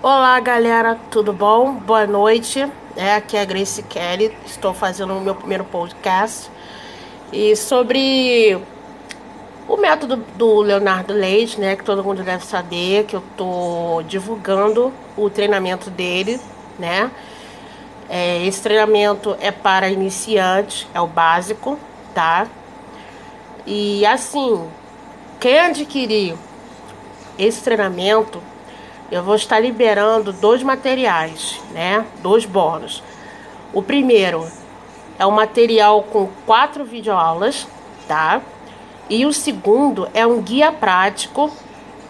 Olá 0.00 0.38
galera, 0.38 0.96
tudo 1.10 1.32
bom? 1.32 1.74
Boa 1.74 2.06
noite. 2.06 2.64
É, 2.94 3.16
aqui 3.16 3.36
é 3.36 3.40
a 3.40 3.44
Grace 3.44 3.82
Kelly, 3.82 4.32
estou 4.46 4.72
fazendo 4.72 5.12
o 5.12 5.20
meu 5.20 5.34
primeiro 5.34 5.64
podcast 5.64 6.48
e 7.32 7.56
sobre 7.56 8.56
o 9.66 9.76
método 9.76 10.18
do 10.36 10.60
Leonardo 10.60 11.12
Leite, 11.12 11.58
né, 11.58 11.74
que 11.74 11.82
todo 11.82 12.04
mundo 12.04 12.22
deve 12.22 12.46
saber, 12.46 13.06
que 13.06 13.16
eu 13.16 13.24
estou 13.28 14.04
divulgando 14.04 14.92
o 15.16 15.28
treinamento 15.28 15.90
dele, 15.90 16.38
né? 16.78 17.10
É, 18.08 18.46
esse 18.46 18.62
treinamento 18.62 19.36
é 19.40 19.50
para 19.50 19.90
iniciantes, 19.90 20.86
é 20.94 21.00
o 21.00 21.08
básico, 21.08 21.76
tá? 22.14 22.46
E 23.66 24.06
assim, 24.06 24.64
quem 25.40 25.58
adquirir 25.58 26.36
esse 27.36 27.64
treinamento 27.64 28.40
eu 29.10 29.22
vou 29.22 29.34
estar 29.34 29.58
liberando 29.58 30.32
dois 30.32 30.62
materiais, 30.62 31.60
né? 31.72 32.04
Dois 32.22 32.44
bônus. 32.44 33.02
O 33.72 33.82
primeiro 33.82 34.46
é 35.18 35.26
um 35.26 35.30
material 35.30 36.02
com 36.02 36.28
quatro 36.46 36.84
videoaulas, 36.84 37.66
tá? 38.06 38.40
E 39.08 39.24
o 39.24 39.32
segundo 39.32 40.08
é 40.12 40.26
um 40.26 40.42
guia 40.42 40.70
prático 40.70 41.50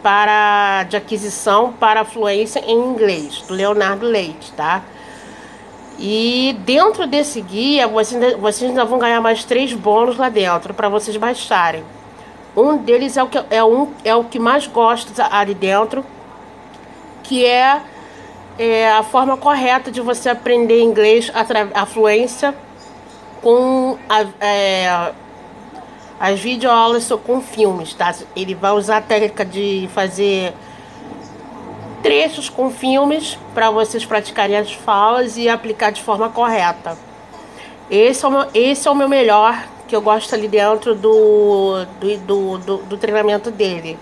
para 0.02 0.84
de 0.84 0.96
aquisição 0.96 1.72
para 1.72 2.04
fluência 2.04 2.60
em 2.66 2.76
inglês, 2.76 3.42
do 3.42 3.54
Leonardo 3.54 4.06
Leite, 4.06 4.52
tá? 4.52 4.82
E 5.98 6.56
dentro 6.64 7.06
desse 7.06 7.40
guia, 7.40 7.88
vocês 7.88 8.36
vocês 8.36 8.70
ainda 8.70 8.84
vão 8.84 8.98
ganhar 8.98 9.20
mais 9.20 9.44
três 9.44 9.72
bônus 9.72 10.16
lá 10.16 10.28
dentro 10.28 10.72
para 10.74 10.88
vocês 10.88 11.16
baixarem. 11.16 11.84
Um 12.56 12.76
deles 12.76 13.16
é 13.16 13.22
o 13.22 13.28
que 13.28 13.44
é 13.50 13.62
um 13.64 13.92
é 14.04 14.14
o 14.14 14.24
que 14.24 14.38
mais 14.38 14.66
gosto 14.66 15.12
ali 15.30 15.54
dentro, 15.54 16.04
que 17.28 17.44
é, 17.44 17.82
é 18.58 18.90
a 18.90 19.02
forma 19.02 19.36
correta 19.36 19.92
de 19.92 20.00
você 20.00 20.30
aprender 20.30 20.80
inglês, 20.80 21.30
a, 21.74 21.84
fluência 21.84 22.54
com 23.42 23.98
a, 24.08 24.24
é, 24.44 25.12
as 26.18 26.40
videoaulas 26.40 27.06
com 27.26 27.42
filmes, 27.42 27.92
tá? 27.92 28.14
Ele 28.34 28.54
vai 28.54 28.72
usar 28.72 28.96
a 28.96 29.00
técnica 29.02 29.44
de 29.44 29.88
fazer 29.92 30.54
trechos 32.02 32.48
com 32.48 32.70
filmes 32.70 33.38
para 33.52 33.70
vocês 33.70 34.06
praticarem 34.06 34.56
as 34.56 34.72
falas 34.72 35.36
e 35.36 35.48
aplicar 35.48 35.90
de 35.90 36.02
forma 36.02 36.30
correta. 36.30 36.96
Esse 37.90 38.24
é 38.24 38.28
o 38.28 38.30
meu, 38.30 38.46
esse 38.54 38.88
é 38.88 38.90
o 38.90 38.94
meu 38.94 39.08
melhor 39.08 39.68
que 39.86 39.94
eu 39.94 40.00
gosto 40.00 40.34
ali 40.34 40.48
dentro 40.48 40.94
do, 40.94 41.84
do, 42.00 42.16
do, 42.18 42.58
do, 42.58 42.76
do 42.78 42.96
treinamento 42.96 43.50
dele 43.50 43.98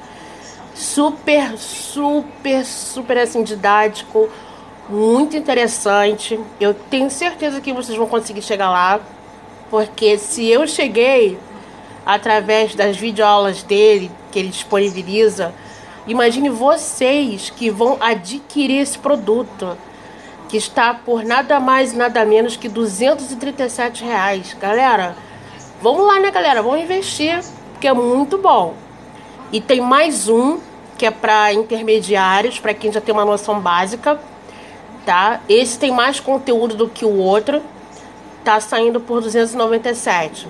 super, 0.76 1.56
super, 1.56 2.64
super 2.64 3.18
assim 3.18 3.42
didático, 3.42 4.28
muito 4.88 5.36
interessante. 5.36 6.38
Eu 6.60 6.74
tenho 6.74 7.10
certeza 7.10 7.60
que 7.60 7.72
vocês 7.72 7.96
vão 7.96 8.06
conseguir 8.06 8.42
chegar 8.42 8.70
lá, 8.70 9.00
porque 9.70 10.18
se 10.18 10.46
eu 10.46 10.66
cheguei 10.66 11.38
através 12.04 12.74
das 12.74 12.96
videoaulas 12.96 13.62
dele 13.62 14.10
que 14.30 14.38
ele 14.38 14.48
disponibiliza, 14.48 15.54
imagine 16.06 16.50
vocês 16.50 17.50
que 17.50 17.70
vão 17.70 17.96
adquirir 17.98 18.82
esse 18.82 18.98
produto 18.98 19.76
que 20.48 20.58
está 20.58 20.94
por 20.94 21.24
nada 21.24 21.58
mais 21.58 21.92
e 21.92 21.96
nada 21.96 22.24
menos 22.24 22.56
que 22.56 22.68
237 22.68 24.04
reais. 24.04 24.54
Galera, 24.60 25.16
vamos 25.80 26.06
lá, 26.06 26.20
né, 26.20 26.30
galera? 26.30 26.62
Vamos 26.62 26.82
investir, 26.82 27.40
porque 27.72 27.88
é 27.88 27.94
muito 27.94 28.38
bom. 28.38 28.74
E 29.50 29.60
tem 29.60 29.80
mais 29.80 30.28
um 30.28 30.60
que 30.96 31.06
é 31.06 31.10
para 31.10 31.52
intermediários, 31.52 32.58
para 32.58 32.74
quem 32.74 32.92
já 32.92 33.00
tem 33.00 33.14
uma 33.14 33.24
noção 33.24 33.60
básica, 33.60 34.18
tá? 35.04 35.40
Esse 35.48 35.78
tem 35.78 35.90
mais 35.90 36.20
conteúdo 36.20 36.74
do 36.74 36.88
que 36.88 37.04
o 37.04 37.16
outro, 37.16 37.62
tá 38.42 38.60
saindo 38.60 39.00
por 39.00 39.20
297. 39.20 40.48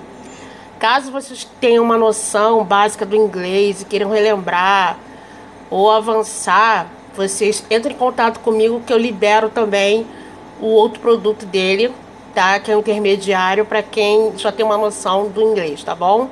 Caso 0.79 1.11
vocês 1.11 1.49
tenham 1.61 1.83
uma 1.83 1.97
noção 1.97 2.63
básica 2.63 3.07
do 3.07 3.17
inglês 3.17 3.81
e 3.81 3.85
queiram 3.85 4.11
relembrar 4.11 4.99
ou 5.71 5.91
avançar, 5.91 6.87
vocês 7.15 7.65
entrem 7.71 7.95
em 7.95 7.99
contato 7.99 8.41
comigo 8.41 8.83
que 8.87 8.93
eu 8.93 8.99
libero 8.99 9.49
também 9.49 10.07
o 10.61 10.67
outro 10.67 11.01
produto 11.01 11.47
dele, 11.47 11.93
tá? 12.35 12.61
Que 12.61 12.71
é 12.71 12.77
um 12.77 12.81
intermediário 12.81 13.65
para 13.65 13.83
quem 13.83 14.37
já 14.37 14.53
tem 14.53 14.65
uma 14.65 14.77
noção 14.77 15.29
do 15.29 15.41
inglês, 15.41 15.83
tá 15.83 15.95
bom? 15.95 16.29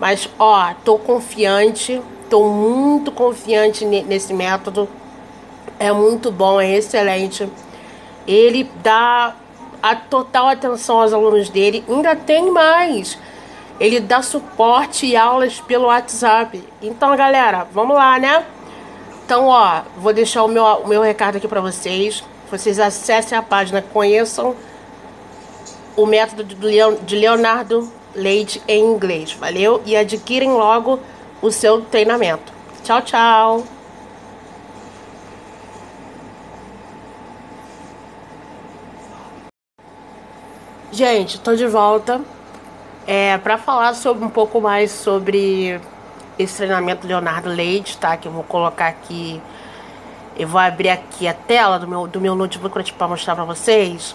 Mas 0.00 0.28
ó, 0.38 0.72
tô 0.84 0.98
confiante, 0.98 2.00
tô 2.28 2.48
muito 2.48 3.10
confiante 3.10 3.84
nesse 3.84 4.32
método. 4.32 4.88
É 5.78 5.92
muito 5.92 6.30
bom, 6.30 6.60
é 6.60 6.76
excelente. 6.76 7.48
Ele 8.26 8.70
dá 8.82 9.34
a 9.82 9.94
total 9.94 10.48
atenção 10.48 11.00
aos 11.00 11.12
alunos 11.12 11.48
dele. 11.48 11.84
Ainda 11.88 12.16
tem 12.16 12.50
mais. 12.50 13.18
Ele 13.78 14.00
dá 14.00 14.22
suporte 14.22 15.06
e 15.06 15.16
aulas 15.16 15.60
pelo 15.60 15.86
WhatsApp. 15.86 16.62
Então, 16.82 17.14
galera, 17.16 17.66
vamos 17.72 17.94
lá, 17.96 18.18
né? 18.18 18.44
Então, 19.24 19.46
ó, 19.46 19.82
vou 19.98 20.12
deixar 20.12 20.44
o 20.44 20.48
meu, 20.48 20.64
o 20.64 20.88
meu 20.88 21.02
recado 21.02 21.36
aqui 21.36 21.46
para 21.46 21.60
vocês. 21.60 22.24
Vocês 22.50 22.78
acessem 22.78 23.36
a 23.36 23.42
página, 23.42 23.82
conheçam 23.82 24.54
o 25.96 26.06
método 26.06 26.44
de 26.44 27.16
Leonardo 27.16 27.90
Leite 28.14 28.62
em 28.66 28.82
inglês, 28.82 29.32
valeu? 29.32 29.82
E 29.84 29.94
adquirem 29.94 30.50
logo 30.50 30.98
o 31.42 31.50
seu 31.50 31.82
treinamento. 31.82 32.52
Tchau, 32.82 33.02
tchau! 33.02 33.64
Gente, 40.92 41.38
tô 41.40 41.54
de 41.54 41.66
volta 41.66 42.22
é, 43.06 43.36
para 43.38 43.58
falar 43.58 43.94
sobre 43.94 44.24
um 44.24 44.30
pouco 44.30 44.60
mais 44.60 44.90
sobre 44.90 45.80
esse 46.38 46.56
treinamento 46.56 47.06
Leonardo 47.06 47.48
Leite, 47.48 47.96
tá? 47.98 48.16
Que 48.16 48.26
eu 48.28 48.32
vou 48.32 48.42
colocar 48.42 48.88
aqui. 48.88 49.40
Eu 50.36 50.48
vou 50.48 50.60
abrir 50.60 50.88
aqui 50.88 51.28
a 51.28 51.34
tela 51.34 51.78
do 51.78 51.86
meu, 51.86 52.06
do 52.06 52.20
meu 52.20 52.34
notebook 52.34 52.92
para 52.92 53.08
mostrar 53.08 53.34
para 53.34 53.44
vocês. 53.44 54.14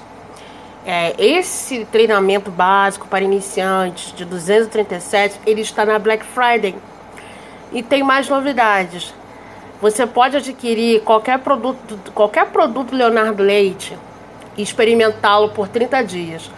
É, 0.85 1.13
esse 1.23 1.85
treinamento 1.85 2.49
básico 2.49 3.07
para 3.07 3.23
iniciantes 3.23 4.13
de 4.13 4.25
237, 4.25 5.39
ele 5.45 5.61
está 5.61 5.85
na 5.85 5.99
Black 5.99 6.25
Friday. 6.25 6.75
E 7.71 7.81
tem 7.81 8.03
mais 8.03 8.27
novidades. 8.27 9.13
Você 9.81 10.05
pode 10.05 10.37
adquirir 10.37 11.01
qualquer 11.01 11.39
produto, 11.39 11.99
qualquer 12.13 12.47
produto 12.47 12.95
Leonardo 12.95 13.41
Leite 13.41 13.97
e 14.57 14.61
experimentá-lo 14.61 15.49
por 15.49 15.67
30 15.67 16.03
dias. 16.03 16.51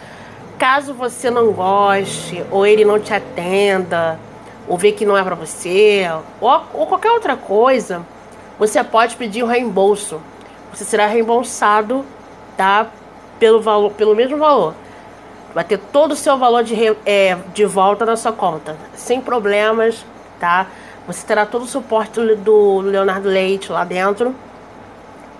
Caso 0.58 0.94
você 0.94 1.30
não 1.30 1.52
goste, 1.52 2.44
ou 2.52 2.66
ele 2.66 2.84
não 2.84 3.00
te 3.00 3.14
atenda, 3.14 4.20
ou 4.68 4.78
vê 4.78 4.92
que 4.92 5.06
não 5.06 5.18
é 5.18 5.24
para 5.24 5.36
você, 5.36 6.10
ou, 6.42 6.62
ou 6.74 6.88
qualquer 6.88 7.12
outra 7.12 7.36
coisa, 7.36 8.06
você 8.58 8.84
pode 8.84 9.16
pedir 9.16 9.44
o 9.44 9.46
um 9.46 9.50
reembolso. 9.50 10.22
Você 10.74 10.84
será 10.84 11.06
reembolsado, 11.06 12.04
tá? 12.58 12.90
pelo, 13.44 13.62
valor, 13.62 13.92
pelo 13.92 14.16
mesmo 14.16 14.38
valor. 14.38 14.74
Vai 15.54 15.66
ter 15.66 15.78
todo 15.78 16.14
o 16.14 16.16
seu 16.16 16.38
valor 16.38 16.64
de, 16.64 16.76
é, 17.06 17.38
de 17.54 17.66
volta 17.66 18.06
na 18.06 18.16
sua 18.16 18.32
conta, 18.32 18.78
sem 18.96 19.20
problemas, 19.20 20.06
tá? 20.40 20.68
Você 21.06 21.28
terá 21.28 21.46
todo 21.46 21.64
o 21.64 21.68
suporte 21.68 22.22
do 22.38 22.80
Leonardo 22.80 23.28
Leite 23.28 23.70
lá 23.70 23.84
dentro, 23.84 24.34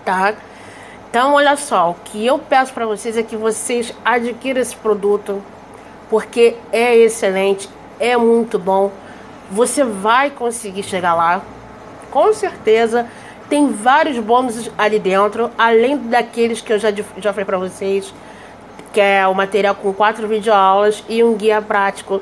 tá? 0.04 0.34
Então, 1.10 1.36
olha 1.36 1.56
só, 1.56 1.92
o 1.92 1.96
que 2.04 2.26
eu 2.26 2.38
peço 2.38 2.74
para 2.74 2.86
vocês 2.86 3.16
é 3.16 3.24
que 3.24 3.38
vocês 3.38 3.94
adquiram 4.04 4.60
esse 4.60 4.76
produto, 4.76 5.42
porque 6.10 6.58
é 6.70 6.98
excelente, 6.98 7.70
é 7.98 8.18
muito 8.18 8.60
bom. 8.60 8.92
Você 9.50 9.86
vai 9.86 10.30
conseguir 10.32 10.84
chegar 10.84 11.14
lá, 11.14 11.42
com 12.12 12.34
certeza. 12.34 13.08
Tem 13.48 13.72
vários 13.72 14.18
bônus 14.20 14.70
ali 14.78 15.00
dentro, 15.00 15.50
além 15.58 15.96
daqueles 15.96 16.60
que 16.60 16.74
eu 16.74 16.80
já, 16.80 16.90
já 16.92 17.32
falei 17.32 17.46
para 17.46 17.58
vocês, 17.58 18.14
que 18.92 19.00
é 19.00 19.26
o 19.28 19.34
material 19.34 19.76
com 19.76 19.94
quatro 19.94 20.28
videoaulas 20.28 21.04
e 21.08 21.24
um 21.24 21.36
guia 21.36 21.62
prático 21.62 22.22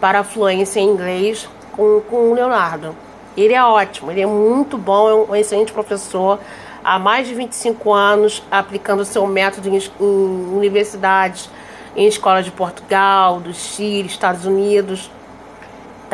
para 0.00 0.22
fluência 0.22 0.80
em 0.80 0.88
inglês 0.90 1.48
com, 1.76 2.00
com 2.08 2.30
o 2.30 2.34
Leonardo. 2.34 2.94
Ele 3.36 3.54
é 3.54 3.62
ótimo, 3.62 4.10
ele 4.10 4.20
é 4.20 4.26
muito 4.26 4.78
bom, 4.78 5.08
é 5.08 5.14
um 5.32 5.36
excelente 5.36 5.72
professor, 5.72 6.38
há 6.84 6.98
mais 6.98 7.26
de 7.26 7.34
25 7.34 7.92
anos 7.92 8.42
aplicando 8.50 9.04
seu 9.04 9.26
método 9.26 9.68
em, 9.68 9.76
em 9.76 10.56
universidades, 10.56 11.50
em 11.96 12.06
escolas 12.06 12.44
de 12.44 12.50
Portugal, 12.50 13.40
do 13.40 13.52
Chile, 13.52 14.06
Estados 14.08 14.46
Unidos 14.46 15.10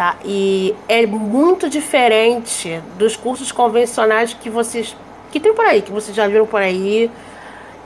tá? 0.01 0.17
E 0.25 0.75
é 0.89 1.05
muito 1.07 1.69
diferente 1.69 2.81
dos 2.97 3.17
cursos 3.17 3.53
convencionais 3.53 4.33
que 4.33 4.49
vocês 4.49 4.97
que 5.31 5.39
tem 5.39 5.55
por 5.55 5.65
aí, 5.65 5.83
que 5.83 5.93
vocês 5.93 6.17
já 6.17 6.27
viram 6.27 6.47
por 6.47 6.63
aí. 6.63 7.11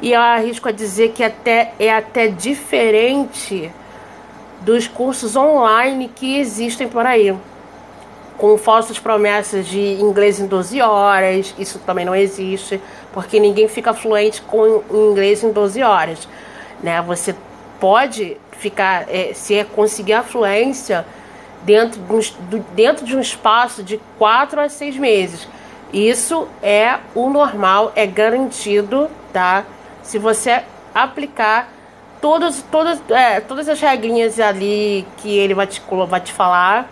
E 0.00 0.12
eu 0.12 0.20
arrisco 0.20 0.68
a 0.68 0.72
dizer 0.72 1.10
que 1.10 1.24
até 1.24 1.72
é 1.78 1.92
até 1.92 2.28
diferente 2.28 3.70
dos 4.60 4.86
cursos 4.86 5.34
online 5.34 6.08
que 6.14 6.38
existem 6.38 6.88
por 6.88 7.04
aí. 7.04 7.36
Com 8.38 8.58
falsas 8.58 8.98
promessas 8.98 9.66
de 9.66 9.80
inglês 9.80 10.40
em 10.40 10.46
12 10.46 10.80
horas. 10.80 11.54
Isso 11.58 11.78
também 11.80 12.04
não 12.04 12.14
existe, 12.14 12.80
porque 13.12 13.38
ninguém 13.38 13.68
fica 13.68 13.94
fluente 13.94 14.42
com 14.42 14.82
inglês 14.90 15.42
em 15.42 15.52
12 15.52 15.82
horas. 15.82 16.28
Né? 16.82 17.00
Você 17.02 17.34
pode 17.80 18.36
ficar, 18.52 19.06
é, 19.08 19.32
se 19.34 19.56
é 19.56 19.64
conseguir 19.64 20.14
a 20.14 20.22
fluência 20.22 21.04
dentro 21.62 22.00
de, 22.00 22.12
um, 22.56 22.64
dentro 22.74 23.04
de 23.04 23.16
um 23.16 23.20
espaço 23.20 23.82
de 23.82 24.00
4 24.18 24.60
a 24.60 24.68
6 24.68 24.96
meses. 24.96 25.48
Isso 25.92 26.48
é 26.62 26.98
o 27.14 27.30
normal, 27.30 27.92
é 27.94 28.06
garantido, 28.06 29.08
tá? 29.32 29.64
Se 30.02 30.18
você 30.18 30.62
aplicar 30.94 31.72
todas, 32.20 32.64
todas, 32.70 33.00
é, 33.10 33.40
todas 33.40 33.68
as 33.68 33.80
regrinhas 33.80 34.40
ali 34.40 35.06
que 35.18 35.36
ele 35.38 35.54
vai 35.54 35.66
te, 35.66 35.80
vai 36.08 36.20
te 36.20 36.32
falar, 36.32 36.90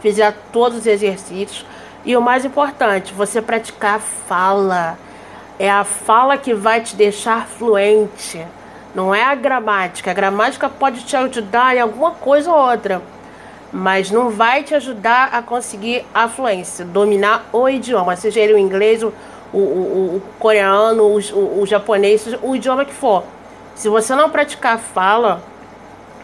fizer 0.00 0.34
todos 0.52 0.78
os 0.78 0.86
exercícios. 0.86 1.64
E 2.04 2.16
o 2.16 2.20
mais 2.20 2.44
importante, 2.44 3.12
você 3.12 3.42
praticar 3.42 3.96
a 3.96 4.00
fala. 4.00 4.98
É 5.58 5.70
a 5.70 5.84
fala 5.84 6.38
que 6.38 6.54
vai 6.54 6.80
te 6.80 6.96
deixar 6.96 7.46
fluente. 7.46 8.44
Não 8.94 9.14
é 9.14 9.22
a 9.22 9.34
gramática. 9.34 10.10
A 10.10 10.14
gramática 10.14 10.68
pode 10.68 11.04
te 11.04 11.16
ajudar 11.16 11.76
em 11.76 11.80
alguma 11.80 12.12
coisa 12.12 12.50
ou 12.50 12.56
outra, 12.56 13.02
mas 13.72 14.10
não 14.10 14.30
vai 14.30 14.62
te 14.62 14.74
ajudar 14.74 15.30
a 15.32 15.42
conseguir 15.42 16.04
a 16.12 16.28
fluência, 16.28 16.84
dominar 16.84 17.48
o 17.52 17.68
idioma, 17.68 18.16
seja 18.16 18.40
ele 18.40 18.54
o 18.54 18.58
inglês, 18.58 19.02
o, 19.02 19.12
o, 19.52 19.58
o, 19.58 20.22
coreano, 20.38 21.04
o, 21.04 21.18
o, 21.18 21.62
o 21.62 21.66
japonês, 21.66 22.26
o 22.42 22.56
idioma 22.56 22.84
que 22.84 22.92
for. 22.92 23.22
Se 23.76 23.88
você 23.88 24.14
não 24.14 24.28
praticar 24.28 24.74
a 24.74 24.78
fala, 24.78 25.40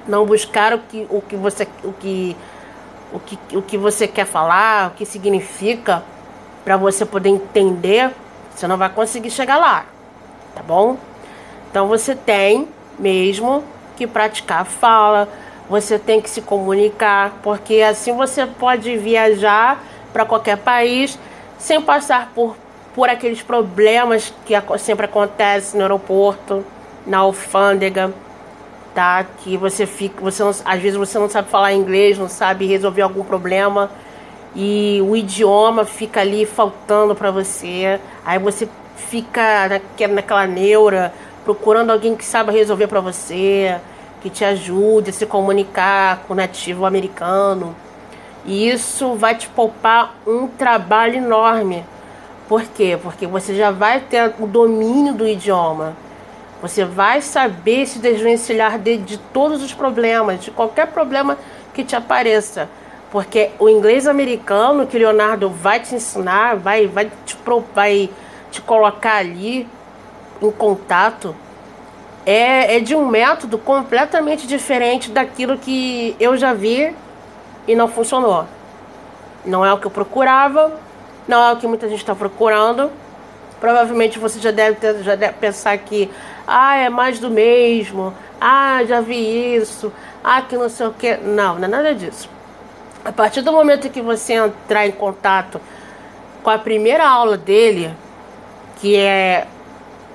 não 0.08 0.26
buscar 0.26 0.75
o 0.75 0.78
que, 0.78 1.06
o 1.08 1.20
que 1.20 1.37
você 1.37 1.69
o 1.84 1.93
que 1.93 2.37
o 3.12 3.20
que, 3.20 3.38
o 3.56 3.62
que 3.62 3.78
você 3.78 4.06
quer 4.06 4.26
falar, 4.26 4.88
o 4.88 4.90
que 4.90 5.04
significa, 5.04 6.02
para 6.64 6.76
você 6.76 7.04
poder 7.04 7.28
entender, 7.28 8.10
você 8.54 8.66
não 8.66 8.76
vai 8.76 8.88
conseguir 8.88 9.30
chegar 9.30 9.56
lá, 9.56 9.86
tá 10.54 10.62
bom? 10.62 10.96
Então 11.70 11.86
você 11.86 12.14
tem 12.14 12.68
mesmo 12.98 13.62
que 13.96 14.06
praticar 14.06 14.62
a 14.62 14.64
fala, 14.64 15.28
você 15.68 15.98
tem 15.98 16.20
que 16.20 16.30
se 16.30 16.40
comunicar, 16.40 17.34
porque 17.42 17.82
assim 17.82 18.12
você 18.12 18.46
pode 18.46 18.96
viajar 18.96 19.82
para 20.12 20.24
qualquer 20.24 20.56
país 20.58 21.18
sem 21.58 21.80
passar 21.80 22.32
por, 22.34 22.56
por 22.94 23.08
aqueles 23.08 23.42
problemas 23.42 24.32
que 24.44 24.54
sempre 24.78 25.06
acontecem 25.06 25.78
no 25.78 25.84
aeroporto, 25.84 26.64
na 27.06 27.18
alfândega, 27.18 28.12
tá? 28.96 29.26
Que 29.44 29.58
você 29.58 29.84
fica, 29.84 30.22
você 30.22 30.43
não, 30.43 30.48
às 30.48 30.81
vezes 30.81 30.96
você 30.96 31.19
não 31.19 31.28
sabe 31.28 31.50
falar 31.50 31.75
inglês, 31.75 32.16
não 32.16 32.31
sabe 32.31 32.64
resolver 32.64 33.02
algum 33.02 33.22
problema 33.22 33.90
e 34.54 35.02
o 35.06 35.14
idioma 35.14 35.84
fica 35.84 36.22
ali 36.22 36.46
faltando 36.46 37.14
para 37.14 37.31
você. 37.31 38.00
Aí 38.25 38.38
você 38.38 38.66
fica 38.96 39.69
naquela 40.08 40.46
neura 40.46 41.12
procurando 41.44 41.90
alguém 41.90 42.16
que 42.16 42.25
saiba 42.25 42.50
resolver 42.50 42.87
para 42.87 43.00
você, 43.00 43.76
que 44.22 44.31
te 44.31 44.46
ajude 44.46 45.10
a 45.10 45.12
se 45.12 45.26
comunicar 45.26 46.22
com 46.26 46.32
o 46.32 46.37
nativo 46.37 46.87
americano. 46.87 47.76
E 48.46 48.70
isso 48.70 49.14
vai 49.14 49.34
te 49.34 49.46
poupar 49.49 50.14
um 50.26 50.49
trabalho 50.49 51.16
enorme. 51.16 51.84
Por 52.49 52.62
quê? 52.62 52.99
Porque 53.00 53.26
você 53.26 53.54
já 53.54 53.70
vai 53.70 54.00
ter 54.00 54.32
o 54.38 54.46
domínio 54.46 55.12
do 55.12 55.28
idioma. 55.28 56.05
Você 56.62 56.84
vai 56.84 57.20
saber 57.20 57.86
se 57.86 57.98
desvencilhar 57.98 58.78
de, 58.78 58.96
de 58.96 59.18
todos 59.18 59.62
os 59.62 59.74
problemas, 59.74 60.42
de 60.42 60.50
qualquer 60.50 60.86
problema 60.86 61.38
que 61.74 61.84
te 61.84 61.94
apareça. 61.94 62.68
Porque 63.10 63.50
o 63.58 63.68
inglês 63.68 64.06
americano 64.06 64.86
que 64.86 64.98
Leonardo 64.98 65.48
vai 65.50 65.80
te 65.80 65.94
ensinar, 65.94 66.56
vai, 66.56 66.86
vai, 66.86 67.10
te, 67.24 67.36
vai 67.74 68.10
te 68.50 68.60
colocar 68.60 69.16
ali 69.16 69.68
em 70.42 70.50
contato 70.50 71.34
é, 72.26 72.76
é 72.76 72.80
de 72.80 72.94
um 72.94 73.06
método 73.06 73.56
completamente 73.56 74.46
diferente 74.48 75.10
daquilo 75.10 75.56
que 75.56 76.16
eu 76.18 76.36
já 76.36 76.52
vi 76.52 76.92
e 77.68 77.76
não 77.76 77.86
funcionou. 77.86 78.44
Não 79.44 79.64
é 79.64 79.72
o 79.72 79.78
que 79.78 79.86
eu 79.86 79.90
procurava, 79.90 80.72
não 81.28 81.42
é 81.44 81.52
o 81.52 81.56
que 81.56 81.68
muita 81.68 81.88
gente 81.88 82.00
está 82.00 82.16
procurando. 82.16 82.90
Provavelmente 83.60 84.18
você 84.18 84.40
já 84.40 84.50
deve, 84.50 84.76
ter, 84.76 85.02
já 85.04 85.14
deve 85.14 85.34
pensar 85.34 85.78
que 85.78 86.10
ah, 86.46 86.76
é 86.76 86.88
mais 86.88 87.19
do 87.19 87.31
mesmo, 87.31 88.14
ah, 88.40 88.84
já 88.84 89.00
vi 89.00 89.54
isso, 89.56 89.93
ah, 90.22 90.43
que 90.43 90.56
não 90.56 90.69
sei 90.69 90.87
o 90.87 90.93
que. 90.93 91.16
Não, 91.16 91.56
não 91.56 91.64
é 91.64 91.69
nada 91.69 91.94
disso. 91.94 92.28
A 93.04 93.12
partir 93.12 93.43
do 93.43 93.52
momento 93.52 93.90
que 93.90 94.02
você 94.02 94.34
entrar 94.34 94.87
em 94.87 94.93
contato 94.93 95.60
com 96.43 96.50
a 96.50 96.58
primeira 96.58 97.08
aula 97.08 97.37
dele, 97.37 97.94
que 98.76 98.96
é 98.96 99.46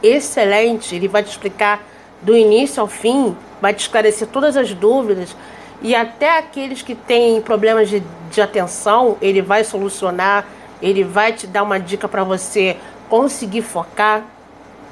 excelente. 0.02 0.96
Ele 0.96 1.08
vai 1.08 1.24
te 1.24 1.30
explicar 1.30 1.82
do 2.22 2.36
início 2.36 2.82
ao 2.82 2.88
fim, 2.88 3.36
vai 3.62 3.74
te 3.74 3.82
esclarecer 3.82 4.28
todas 4.28 4.56
as 4.56 4.74
dúvidas 4.74 5.36
e 5.82 5.96
até 5.96 6.38
aqueles 6.38 6.82
que 6.82 6.94
têm 6.94 7.42
problemas 7.42 7.90
de, 7.90 8.04
de 8.30 8.42
atenção, 8.42 9.18
ele 9.22 9.42
vai 9.42 9.64
solucionar, 9.64 10.46
ele 10.82 11.04
vai 11.04 11.34
te 11.34 11.48
dar 11.48 11.64
uma 11.64 11.80
dica 11.80 12.08
para 12.08 12.24
você 12.24 12.78
conseguir 13.10 13.64
focar 13.64 14.24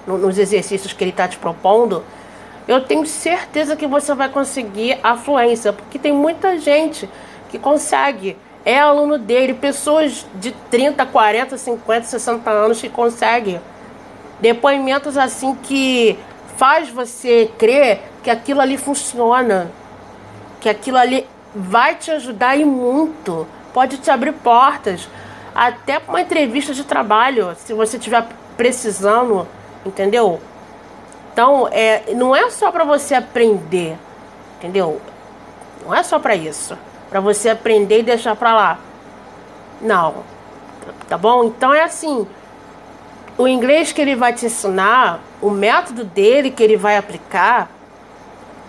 no, 0.05 0.17
nos 0.17 0.37
exercícios 0.37 0.93
que 0.93 1.03
ele 1.03 1.11
está 1.11 1.27
te 1.27 1.37
propondo. 1.37 2.03
Eu 2.67 2.81
tenho 2.81 3.05
certeza 3.05 3.75
que 3.75 3.87
você 3.87 4.13
vai 4.13 4.29
conseguir 4.29 4.99
a 5.03 5.15
fluência, 5.15 5.73
porque 5.73 5.97
tem 5.97 6.13
muita 6.13 6.57
gente 6.59 7.09
que 7.49 7.57
consegue. 7.57 8.37
É 8.65 8.77
aluno 8.77 9.17
dele, 9.17 9.53
pessoas 9.53 10.25
de 10.35 10.51
30, 10.69 11.05
40, 11.05 11.57
50, 11.57 12.05
60 12.05 12.49
anos 12.49 12.81
que 12.81 12.89
conseguem 12.89 13.59
depoimentos 14.39 15.17
assim 15.17 15.55
que 15.55 16.17
faz 16.57 16.89
você 16.89 17.51
crer 17.57 18.01
que 18.23 18.29
aquilo 18.29 18.61
ali 18.61 18.77
funciona, 18.77 19.71
que 20.59 20.69
aquilo 20.69 20.97
ali 20.97 21.25
vai 21.53 21.95
te 21.95 22.11
ajudar 22.11 22.57
e 22.57 22.65
muito, 22.65 23.47
pode 23.73 23.97
te 23.97 24.11
abrir 24.11 24.33
portas, 24.33 25.07
até 25.55 25.99
para 25.99 26.11
uma 26.11 26.21
entrevista 26.21 26.73
de 26.73 26.83
trabalho, 26.83 27.55
se 27.57 27.73
você 27.73 27.97
estiver 27.97 28.25
precisando, 28.55 29.47
entendeu? 29.85 30.39
Então, 31.31 31.67
é, 31.71 32.13
não 32.13 32.35
é 32.35 32.49
só 32.49 32.71
para 32.71 32.83
você 32.83 33.15
aprender, 33.15 33.97
entendeu? 34.57 35.01
Não 35.85 35.95
é 35.95 36.03
só 36.03 36.19
para 36.19 36.35
isso, 36.35 36.77
para 37.09 37.19
você 37.19 37.49
aprender 37.49 37.99
e 37.99 38.03
deixar 38.03 38.35
para 38.35 38.53
lá. 38.53 38.79
Não. 39.81 40.23
Tá 41.07 41.17
bom? 41.17 41.45
Então 41.45 41.73
é 41.73 41.83
assim, 41.83 42.27
o 43.37 43.47
inglês 43.47 43.91
que 43.91 44.01
ele 44.01 44.15
vai 44.15 44.33
te 44.33 44.45
ensinar, 44.45 45.21
o 45.41 45.49
método 45.49 46.03
dele 46.03 46.51
que 46.51 46.61
ele 46.61 46.75
vai 46.75 46.97
aplicar, 46.97 47.69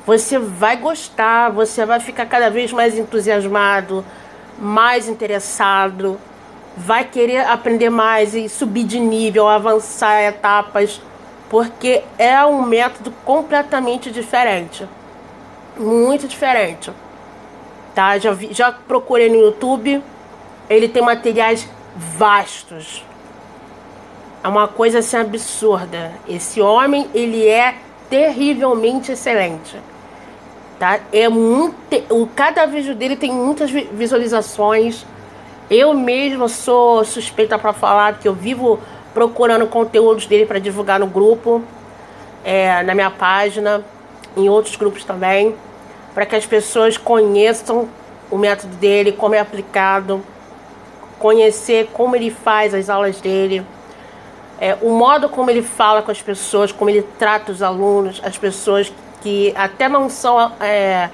você 0.07 0.39
vai 0.39 0.77
gostar, 0.77 1.51
você 1.51 1.85
vai 1.85 2.01
ficar 2.01 2.27
cada 2.27 2.51
vez 2.51 2.73
mais 2.73 2.97
entusiasmado, 2.97 4.05
mais 4.59 5.09
interessado, 5.09 6.19
vai 6.77 7.05
querer 7.05 7.47
aprender 7.47 7.91
mais 7.91 8.35
e 8.35 8.49
subir 8.49 8.85
de 8.85 8.99
nível, 8.99 9.49
avançar 9.49 10.23
etapas, 10.23 11.01
porque 11.49 12.03
é 12.19 12.45
um 12.45 12.63
método 12.63 13.13
completamente 13.25 14.11
diferente. 14.11 14.87
Muito 15.77 16.29
diferente. 16.29 16.91
Tá? 17.95 18.19
Já, 18.19 18.33
vi, 18.33 18.53
já 18.53 18.73
procurei 18.73 19.29
no 19.29 19.37
YouTube, 19.37 20.03
ele 20.69 20.89
tem 20.89 21.03
materiais 21.03 21.69
vastos 21.97 23.05
é 24.43 24.49
uma 24.49 24.67
coisa 24.67 25.01
assim 25.01 25.17
absurda. 25.19 26.13
Esse 26.29 26.61
homem, 26.61 27.09
ele 27.15 27.47
é 27.47 27.75
terrivelmente 28.09 29.13
excelente. 29.13 29.77
Tá? 30.79 31.01
É 31.13 31.29
muito, 31.29 31.77
o 32.09 32.27
cada 32.27 32.65
vídeo 32.67 32.95
dele 32.95 33.17
tem 33.17 33.31
muitas 33.33 33.71
visualizações. 33.71 35.05
Eu 35.71 35.95
mesmo 35.95 36.49
sou 36.49 37.05
suspeita 37.05 37.59
para 37.59 37.73
falar 37.73 38.15
porque 38.15 38.27
eu 38.27 38.35
vivo 38.35 38.81
procurando 39.15 39.67
conteúdos 39.67 40.27
dele 40.27 40.45
para 40.45 40.59
divulgar 40.59 40.99
no 40.99 41.07
grupo, 41.07 41.63
é, 42.45 42.83
na 42.83 42.95
minha 42.95 43.11
página, 43.11 43.85
em 44.37 44.49
outros 44.49 44.77
grupos 44.77 45.05
também, 45.05 45.55
para 46.13 46.27
que 46.27 46.35
as 46.35 46.45
pessoas 46.45 46.97
conheçam 46.97 47.89
o 48.31 48.37
método 48.37 48.75
dele, 48.77 49.13
como 49.13 49.35
é 49.35 49.39
aplicado, 49.39 50.23
conhecer 51.19 51.89
como 51.93 52.17
ele 52.17 52.31
faz 52.31 52.75
as 52.75 52.91
aulas 52.91 53.21
dele 53.21 53.65
é, 54.61 54.77
o 54.83 54.91
modo 54.91 55.27
como 55.31 55.51
ele 55.51 55.63
fala 55.63 56.03
com 56.03 56.11
as 56.11 56.21
pessoas, 56.21 56.71
como 56.71 56.91
ele 56.91 57.03
trata 57.19 57.51
os 57.51 57.63
alunos, 57.63 58.21
as 58.23 58.37
pessoas 58.37 58.93
que 59.23 59.55
até 59.57 59.89
não 59.89 60.11
são 60.11 60.53
é, 60.61 61.09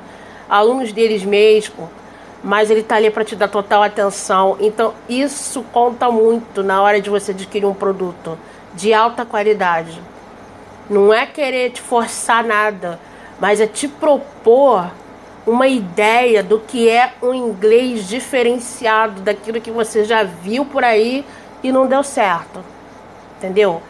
alunos 0.49 0.93
deles 0.93 1.25
mesmo, 1.25 1.89
mas 2.47 2.71
ele 2.71 2.79
está 2.79 2.95
ali 2.95 3.11
para 3.11 3.25
te 3.25 3.35
dar 3.35 3.49
total 3.49 3.83
atenção. 3.83 4.57
Então, 4.61 4.95
isso 5.09 5.65
conta 5.73 6.09
muito 6.13 6.63
na 6.63 6.81
hora 6.81 7.01
de 7.01 7.11
você 7.11 7.33
adquirir 7.33 7.67
um 7.67 7.75
produto 7.75 8.39
de 8.73 8.95
alta 8.95 9.27
qualidade. 9.27 10.01
Não 10.89 11.13
é 11.13 11.27
querer 11.27 11.73
te 11.73 11.83
forçar 11.83 12.45
nada, 12.45 13.01
mas 13.41 13.61
é 13.61 13.67
te 13.67 13.89
propor 13.89 14.93
uma 15.45 15.67
ideia 15.67 16.41
do 16.41 16.61
que 16.61 16.89
é 16.89 17.15
um 17.21 17.35
inglês 17.35 18.07
diferenciado 18.07 19.23
daquilo 19.23 19.61
que 19.61 19.73
você 19.73 20.05
já 20.05 20.23
viu 20.23 20.65
por 20.65 20.85
aí 20.85 21.25
e 21.65 21.73
não 21.73 21.85
deu 21.85 22.05
certo. 22.05 22.61
Entendeu? 23.39 23.83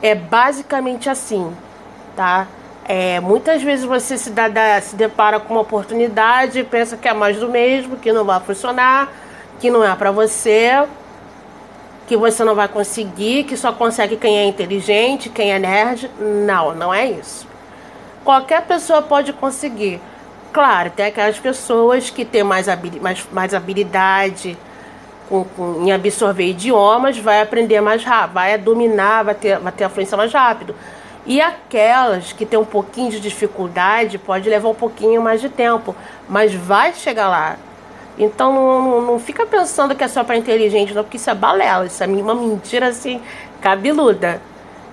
É 0.00 0.14
basicamente 0.14 1.10
assim, 1.10 1.52
tá? 2.14 2.46
É, 2.86 3.18
muitas 3.20 3.62
vezes 3.62 3.84
você 3.84 4.18
se, 4.18 4.30
dá, 4.30 4.46
dá, 4.46 4.80
se 4.80 4.94
depara 4.94 5.40
com 5.40 5.54
uma 5.54 5.62
oportunidade 5.62 6.58
e 6.58 6.64
pensa 6.64 6.96
que 6.96 7.08
é 7.08 7.14
mais 7.14 7.38
do 7.38 7.48
mesmo, 7.48 7.96
que 7.96 8.12
não 8.12 8.24
vai 8.24 8.38
funcionar, 8.40 9.10
que 9.58 9.70
não 9.70 9.82
é 9.82 9.94
para 9.96 10.10
você, 10.10 10.84
que 12.06 12.16
você 12.16 12.44
não 12.44 12.54
vai 12.54 12.68
conseguir, 12.68 13.44
que 13.44 13.56
só 13.56 13.72
consegue 13.72 14.16
quem 14.16 14.38
é 14.38 14.44
inteligente, 14.44 15.30
quem 15.30 15.52
é 15.52 15.58
nerd. 15.58 16.10
Não, 16.18 16.74
não 16.74 16.92
é 16.92 17.06
isso. 17.06 17.46
Qualquer 18.22 18.62
pessoa 18.62 19.00
pode 19.00 19.32
conseguir. 19.32 20.00
Claro, 20.52 20.90
tem 20.90 21.06
aquelas 21.06 21.38
pessoas 21.38 22.10
que 22.10 22.24
têm 22.24 22.44
mais, 22.44 22.66
mais, 23.00 23.26
mais 23.32 23.54
habilidade 23.54 24.56
com, 25.28 25.44
com, 25.44 25.82
em 25.82 25.90
absorver 25.90 26.46
idiomas, 26.50 27.18
vai 27.18 27.40
aprender 27.40 27.80
mais 27.80 28.04
rápido, 28.04 28.34
vai 28.34 28.58
dominar, 28.58 29.24
vai 29.24 29.34
ter, 29.34 29.58
vai 29.58 29.72
ter 29.72 29.84
a 29.84 29.88
fluência 29.88 30.16
mais 30.16 30.32
rápido. 30.32 30.74
E 31.26 31.40
aquelas 31.40 32.32
que 32.32 32.44
têm 32.44 32.58
um 32.58 32.64
pouquinho 32.64 33.10
de 33.10 33.18
dificuldade, 33.18 34.18
pode 34.18 34.48
levar 34.48 34.68
um 34.68 34.74
pouquinho 34.74 35.22
mais 35.22 35.40
de 35.40 35.48
tempo, 35.48 35.96
mas 36.28 36.52
vai 36.52 36.92
chegar 36.92 37.28
lá. 37.28 37.56
Então 38.18 38.52
não, 38.52 39.00
não, 39.00 39.18
fica 39.18 39.44
pensando 39.46 39.94
que 39.94 40.04
é 40.04 40.08
só 40.08 40.22
para 40.22 40.36
inteligente, 40.36 40.94
não, 40.94 41.02
porque 41.02 41.16
isso 41.16 41.30
é 41.30 41.34
balela, 41.34 41.86
isso 41.86 42.02
é 42.02 42.06
uma 42.06 42.34
mentira 42.34 42.88
assim, 42.88 43.20
cabeluda. 43.60 44.40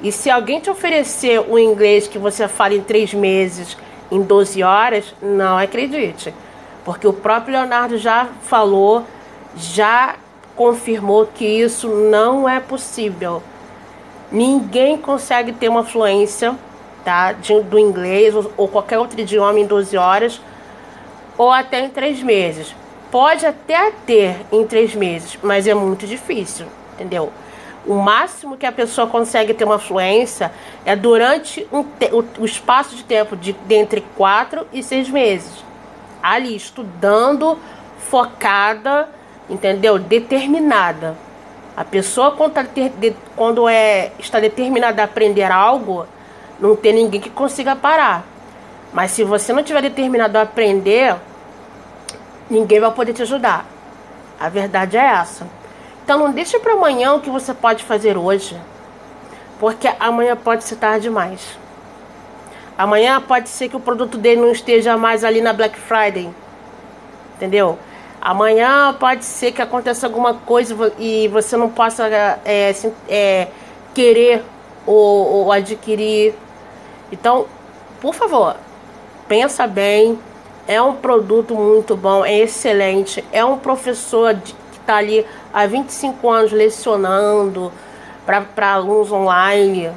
E 0.01 0.11
se 0.11 0.29
alguém 0.29 0.59
te 0.59 0.69
oferecer 0.69 1.39
o 1.39 1.59
inglês 1.59 2.07
que 2.07 2.17
você 2.17 2.47
fala 2.47 2.73
em 2.73 2.81
três 2.81 3.13
meses, 3.13 3.77
em 4.09 4.21
12 4.21 4.63
horas, 4.63 5.13
não 5.21 5.57
acredite. 5.57 6.33
Porque 6.83 7.07
o 7.07 7.13
próprio 7.13 7.53
Leonardo 7.53 7.97
já 7.97 8.27
falou, 8.41 9.05
já 9.55 10.15
confirmou 10.55 11.27
que 11.27 11.45
isso 11.45 11.87
não 11.87 12.49
é 12.49 12.59
possível. 12.59 13.43
Ninguém 14.31 14.97
consegue 14.97 15.51
ter 15.51 15.67
uma 15.67 15.83
fluência 15.83 16.55
tá, 17.03 17.33
de, 17.33 17.59
do 17.61 17.77
inglês 17.77 18.33
ou, 18.33 18.51
ou 18.55 18.67
qualquer 18.67 18.97
outro 18.97 19.19
idioma 19.19 19.59
em 19.59 19.65
12 19.65 19.97
horas 19.97 20.41
ou 21.37 21.51
até 21.51 21.81
em 21.81 21.89
3 21.89 22.23
meses. 22.23 22.73
Pode 23.09 23.45
até 23.45 23.91
ter 24.05 24.37
em 24.51 24.65
3 24.65 24.95
meses, 24.95 25.37
mas 25.43 25.67
é 25.67 25.73
muito 25.73 26.07
difícil, 26.07 26.65
entendeu? 26.93 27.31
O 27.85 27.95
máximo 27.95 28.55
que 28.55 28.65
a 28.65 28.71
pessoa 28.71 29.07
consegue 29.07 29.53
ter 29.53 29.65
uma 29.65 29.79
fluência 29.79 30.51
é 30.85 30.95
durante 30.95 31.67
um 31.71 31.79
o, 31.79 32.41
o, 32.41 32.45
espaço 32.45 32.95
de 32.95 33.03
tempo 33.03 33.35
de, 33.35 33.53
de 33.53 33.75
entre 33.75 34.01
4 34.15 34.67
e 34.71 34.83
6 34.83 35.09
meses. 35.09 35.63
Ali, 36.21 36.55
estudando, 36.55 37.57
focada, 37.97 39.09
entendeu? 39.49 39.97
Determinada. 39.97 41.17
A 41.75 41.83
pessoa, 41.85 42.31
quando, 42.31 42.53
tá 42.53 42.65
quando 43.35 43.67
é, 43.67 44.11
está 44.19 44.39
determinada 44.39 45.01
a 45.01 45.05
aprender 45.05 45.51
algo, 45.51 46.05
não 46.59 46.75
tem 46.75 46.93
ninguém 46.93 47.21
que 47.21 47.29
consiga 47.29 47.75
parar. 47.75 48.25
Mas 48.93 49.11
se 49.11 49.23
você 49.23 49.53
não 49.53 49.63
tiver 49.63 49.81
determinado 49.81 50.37
a 50.37 50.41
aprender, 50.41 51.15
ninguém 52.49 52.79
vai 52.79 52.91
poder 52.91 53.13
te 53.13 53.21
ajudar. 53.21 53.65
A 54.39 54.49
verdade 54.49 54.97
é 54.97 55.05
essa. 55.05 55.47
Então 56.03 56.19
não 56.19 56.31
deixe 56.31 56.59
para 56.59 56.73
amanhã 56.73 57.13
o 57.13 57.21
que 57.21 57.29
você 57.29 57.53
pode 57.53 57.83
fazer 57.83 58.17
hoje. 58.17 58.59
Porque 59.59 59.89
amanhã 59.99 60.35
pode 60.35 60.63
ser 60.65 60.75
tarde 60.75 61.03
demais. 61.03 61.57
Amanhã 62.77 63.21
pode 63.21 63.47
ser 63.47 63.69
que 63.69 63.75
o 63.75 63.79
produto 63.79 64.17
dele 64.17 64.41
não 64.41 64.51
esteja 64.51 64.97
mais 64.97 65.23
ali 65.23 65.39
na 65.39 65.53
Black 65.53 65.79
Friday. 65.79 66.29
Entendeu? 67.35 67.77
Amanhã 68.21 68.95
pode 68.99 69.25
ser 69.25 69.51
que 69.51 69.63
aconteça 69.63 70.05
alguma 70.05 70.35
coisa 70.35 70.93
e 70.99 71.27
você 71.29 71.57
não 71.57 71.69
possa 71.69 72.07
é, 72.45 72.71
é, 73.09 73.47
querer 73.95 74.43
ou, 74.85 75.45
ou 75.45 75.51
adquirir. 75.51 76.35
Então, 77.11 77.47
por 77.99 78.13
favor, 78.13 78.55
pensa 79.27 79.65
bem. 79.65 80.19
É 80.67 80.79
um 80.79 80.93
produto 80.93 81.55
muito 81.55 81.97
bom, 81.97 82.23
é 82.23 82.37
excelente. 82.37 83.25
É 83.31 83.43
um 83.43 83.57
professor 83.57 84.35
que 84.35 84.53
está 84.77 84.97
ali 84.97 85.25
há 85.51 85.65
25 85.65 86.29
anos 86.29 86.51
lecionando 86.51 87.71
para 88.23 88.73
alunos 88.73 89.11
online. 89.11 89.89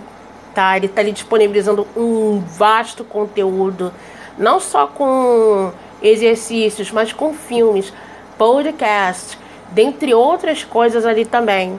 Tá? 0.55 0.79
Ele 0.79 0.87
está 0.87 1.03
ali 1.03 1.13
disponibilizando 1.13 1.87
um 1.95 2.41
vasto 2.41 3.05
conteúdo, 3.05 3.93
não 4.39 4.59
só 4.59 4.87
com 4.87 5.71
exercícios, 6.03 6.91
mas 6.91 7.13
com 7.13 7.35
filmes 7.35 7.93
podcast, 8.39 9.39
dentre 9.71 10.15
outras 10.15 10.65
coisas 10.65 11.05
ali 11.05 11.25
também. 11.25 11.79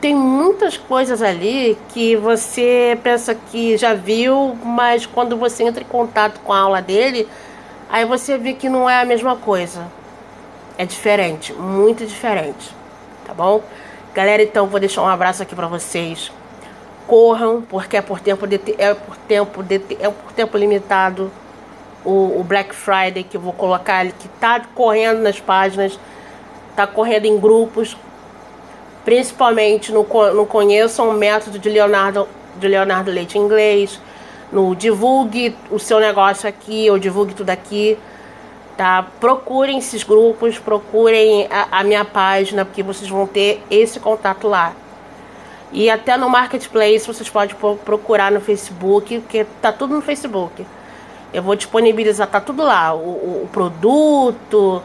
Tem 0.00 0.14
muitas 0.14 0.76
coisas 0.76 1.22
ali 1.22 1.78
que 1.88 2.16
você 2.16 2.98
pensa 3.02 3.34
que 3.34 3.76
já 3.76 3.94
viu, 3.94 4.56
mas 4.62 5.06
quando 5.06 5.36
você 5.36 5.64
entra 5.64 5.82
em 5.82 5.86
contato 5.86 6.40
com 6.40 6.52
a 6.52 6.58
aula 6.58 6.82
dele, 6.82 7.26
aí 7.88 8.04
você 8.04 8.36
vê 8.36 8.52
que 8.52 8.68
não 8.68 8.88
é 8.88 9.00
a 9.00 9.04
mesma 9.04 9.36
coisa. 9.36 9.86
É 10.76 10.84
diferente, 10.84 11.52
muito 11.54 12.04
diferente, 12.04 12.74
tá 13.26 13.32
bom? 13.32 13.62
Galera, 14.14 14.42
então 14.42 14.66
vou 14.66 14.78
deixar 14.78 15.02
um 15.02 15.08
abraço 15.08 15.42
aqui 15.42 15.54
para 15.54 15.66
vocês. 15.66 16.30
Corram, 17.06 17.62
porque 17.62 17.96
é 17.96 18.02
por 18.02 18.20
tempo 18.20 18.46
de, 18.46 18.60
é 18.78 18.92
por 18.92 19.16
tempo 19.16 19.62
de, 19.62 19.80
é 20.00 20.10
por 20.10 20.32
tempo 20.32 20.58
limitado 20.58 21.30
o, 22.06 22.40
o 22.40 22.44
Black 22.44 22.74
Friday 22.74 23.24
que 23.24 23.36
eu 23.36 23.40
vou 23.40 23.52
colocar 23.52 23.98
ali, 23.98 24.12
que 24.12 24.28
tá 24.40 24.60
correndo 24.74 25.20
nas 25.20 25.40
páginas, 25.40 25.98
tá 26.76 26.86
correndo 26.86 27.26
em 27.26 27.38
grupos, 27.38 27.96
principalmente 29.04 29.92
no, 29.92 30.06
no 30.32 30.46
Conheçam 30.46 31.10
o 31.10 31.12
Método 31.12 31.58
de 31.58 31.68
Leonardo, 31.68 32.28
de 32.58 32.68
Leonardo 32.68 33.10
Leite 33.10 33.36
em 33.36 33.42
inglês, 33.42 34.00
no 34.52 34.74
Divulgue 34.76 35.54
o 35.70 35.78
seu 35.78 35.98
negócio 35.98 36.48
aqui, 36.48 36.88
ou 36.88 36.98
Divulgue 36.98 37.34
tudo 37.34 37.50
aqui, 37.50 37.98
tá? 38.76 39.04
Procurem 39.18 39.78
esses 39.78 40.04
grupos, 40.04 40.58
procurem 40.58 41.48
a, 41.50 41.80
a 41.80 41.84
minha 41.84 42.04
página, 42.04 42.64
porque 42.64 42.82
vocês 42.82 43.10
vão 43.10 43.26
ter 43.26 43.62
esse 43.70 43.98
contato 43.98 44.46
lá. 44.46 44.72
E 45.72 45.90
até 45.90 46.16
no 46.16 46.28
Marketplace 46.30 47.06
vocês 47.06 47.28
podem 47.28 47.56
procurar 47.84 48.30
no 48.30 48.40
Facebook, 48.40 49.18
porque 49.20 49.44
tá 49.60 49.72
tudo 49.72 49.96
no 49.96 50.00
Facebook. 50.00 50.64
Eu 51.32 51.42
vou 51.42 51.54
disponibilizar, 51.54 52.28
tá 52.28 52.40
tudo 52.40 52.62
lá. 52.62 52.94
O, 52.94 53.42
o, 53.44 53.48
produto, 53.52 54.82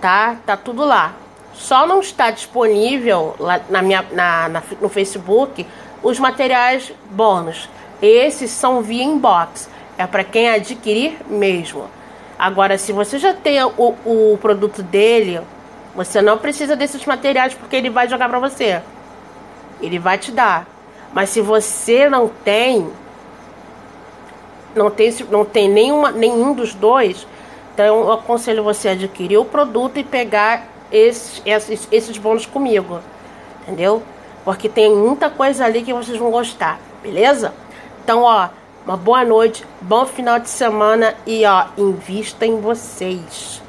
tá? 0.00 0.36
Tá 0.44 0.56
tudo 0.56 0.84
lá. 0.84 1.14
Só 1.54 1.86
não 1.86 2.00
está 2.00 2.30
disponível 2.30 3.34
lá 3.38 3.60
na 3.70 3.80
minha, 3.82 4.04
na, 4.12 4.48
na, 4.48 4.62
no 4.80 4.88
Facebook 4.88 5.66
os 6.02 6.18
materiais 6.18 6.92
bônus. 7.10 7.68
Esses 8.00 8.50
são 8.50 8.82
via 8.82 9.02
inbox. 9.02 9.68
É 9.96 10.06
para 10.06 10.22
quem 10.22 10.50
adquirir 10.50 11.16
mesmo. 11.26 11.88
Agora, 12.38 12.76
se 12.76 12.92
você 12.92 13.18
já 13.18 13.32
tem 13.32 13.62
o, 13.62 13.94
o 14.04 14.38
produto 14.40 14.82
dele, 14.82 15.40
você 15.94 16.20
não 16.20 16.36
precisa 16.36 16.76
desses 16.76 17.04
materiais 17.06 17.54
porque 17.54 17.74
ele 17.74 17.88
vai 17.88 18.06
jogar 18.06 18.28
para 18.28 18.38
você. 18.38 18.82
Ele 19.80 19.98
vai 19.98 20.18
te 20.18 20.30
dar. 20.30 20.66
Mas 21.14 21.30
se 21.30 21.40
você 21.40 22.10
não 22.10 22.28
tem, 22.28 22.90
não 24.76 24.90
tem, 24.90 25.12
não 25.30 25.44
tem 25.44 25.68
nenhuma, 25.68 26.12
nenhum 26.12 26.52
dos 26.52 26.74
dois, 26.74 27.26
então 27.74 27.84
eu 27.84 28.12
aconselho 28.12 28.62
você 28.62 28.90
a 28.90 28.92
adquirir 28.92 29.38
o 29.38 29.44
produto 29.44 29.98
e 29.98 30.04
pegar 30.04 30.68
esses, 30.92 31.42
esses, 31.44 31.88
esses 31.90 32.18
bônus 32.18 32.46
comigo. 32.46 33.00
Entendeu? 33.62 34.02
Porque 34.44 34.68
tem 34.68 34.94
muita 34.94 35.28
coisa 35.28 35.64
ali 35.64 35.82
que 35.82 35.92
vocês 35.92 36.18
vão 36.18 36.30
gostar, 36.30 36.78
beleza? 37.02 37.52
Então, 38.04 38.22
ó, 38.22 38.48
uma 38.84 38.96
boa 38.96 39.24
noite, 39.24 39.64
bom 39.80 40.06
final 40.06 40.38
de 40.38 40.48
semana 40.48 41.14
e 41.26 41.44
ó, 41.44 41.66
invista 41.76 42.46
em 42.46 42.60
vocês. 42.60 43.60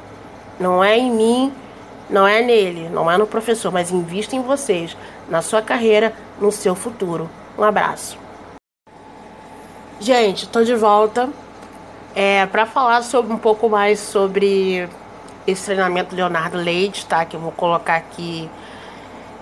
Não 0.60 0.84
é 0.84 0.98
em 0.98 1.12
mim, 1.12 1.54
não 2.10 2.28
é 2.28 2.42
nele, 2.42 2.90
não 2.90 3.10
é 3.10 3.18
no 3.18 3.26
professor, 3.26 3.72
mas 3.72 3.92
invista 3.92 4.36
em 4.36 4.42
vocês, 4.42 4.96
na 5.28 5.42
sua 5.42 5.62
carreira, 5.62 6.14
no 6.40 6.52
seu 6.52 6.76
futuro. 6.76 7.30
Um 7.58 7.64
abraço. 7.64 8.27
Gente, 10.00 10.44
estou 10.44 10.64
de 10.64 10.76
volta 10.76 11.28
é, 12.14 12.46
para 12.46 12.68
falar 12.68 13.02
sobre 13.02 13.34
um 13.34 13.38
pouco 13.38 13.68
mais 13.68 14.00
sobre 14.00 14.88
esse 15.48 15.66
treinamento 15.66 16.16
Leonardo 16.16 16.56
Leite, 16.56 17.04
tá? 17.04 17.26
Que 17.26 17.36
eu 17.36 17.40
vou 17.40 17.52
colocar 17.52 17.96
aqui. 17.96 18.48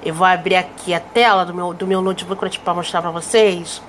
Eu 0.01 0.13
vou 0.13 0.25
abrir 0.25 0.55
aqui 0.55 0.93
a 0.93 0.99
tela 1.01 1.43
do 1.45 1.53
meu, 1.53 1.73
do 1.73 1.85
meu 1.85 2.01
notebook 2.01 2.57
para 2.59 2.73
mostrar 2.73 3.01
para 3.01 3.11
vocês. 3.11 3.81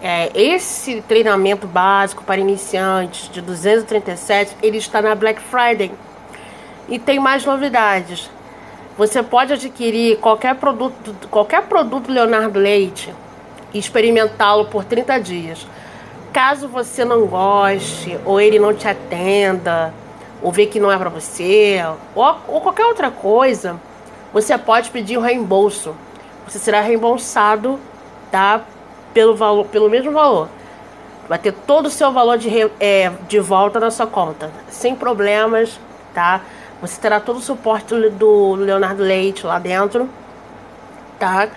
É, 0.00 0.30
esse 0.32 1.00
treinamento 1.02 1.66
básico 1.66 2.22
para 2.22 2.40
iniciantes 2.40 3.28
de 3.28 3.40
237, 3.40 4.58
ele 4.62 4.78
está 4.78 5.02
na 5.02 5.16
Black 5.16 5.40
Friday. 5.42 5.90
E 6.88 7.00
tem 7.00 7.18
mais 7.18 7.44
novidades. 7.44 8.30
Você 8.96 9.24
pode 9.24 9.54
adquirir 9.54 10.18
qualquer 10.18 10.54
produto, 10.54 11.16
qualquer 11.28 11.62
produto 11.62 12.12
Leonardo 12.12 12.60
Leite 12.60 13.12
e 13.74 13.78
experimentá-lo 13.78 14.66
por 14.66 14.84
30 14.84 15.18
dias 15.18 15.66
caso 16.32 16.68
você 16.68 17.04
não 17.04 17.26
goste, 17.26 18.18
ou 18.24 18.40
ele 18.40 18.58
não 18.58 18.74
te 18.74 18.88
atenda, 18.88 19.92
ou 20.42 20.50
vê 20.50 20.66
que 20.66 20.80
não 20.80 20.90
é 20.90 20.96
para 20.96 21.10
você, 21.10 21.82
ou, 22.14 22.36
ou 22.48 22.60
qualquer 22.60 22.86
outra 22.86 23.10
coisa, 23.10 23.78
você 24.32 24.56
pode 24.56 24.90
pedir 24.90 25.16
o 25.16 25.20
um 25.20 25.22
reembolso. 25.22 25.94
Você 26.46 26.58
será 26.58 26.80
reembolsado, 26.80 27.78
tá? 28.30 28.62
Pelo, 29.12 29.34
valor, 29.34 29.66
pelo 29.66 29.88
mesmo 29.88 30.12
valor. 30.12 30.48
Vai 31.28 31.38
ter 31.38 31.52
todo 31.52 31.86
o 31.86 31.90
seu 31.90 32.10
valor 32.10 32.38
de, 32.38 32.48
é, 32.80 33.10
de 33.28 33.38
volta 33.38 33.78
na 33.78 33.90
sua 33.90 34.06
conta, 34.06 34.50
sem 34.68 34.94
problemas, 34.94 35.78
tá? 36.14 36.40
Você 36.80 37.00
terá 37.00 37.20
todo 37.20 37.36
o 37.36 37.42
suporte 37.42 37.94
do 38.10 38.54
Leonardo 38.54 39.02
Leite 39.02 39.46
lá 39.46 39.58
dentro, 39.58 40.08
tá? 41.18 41.48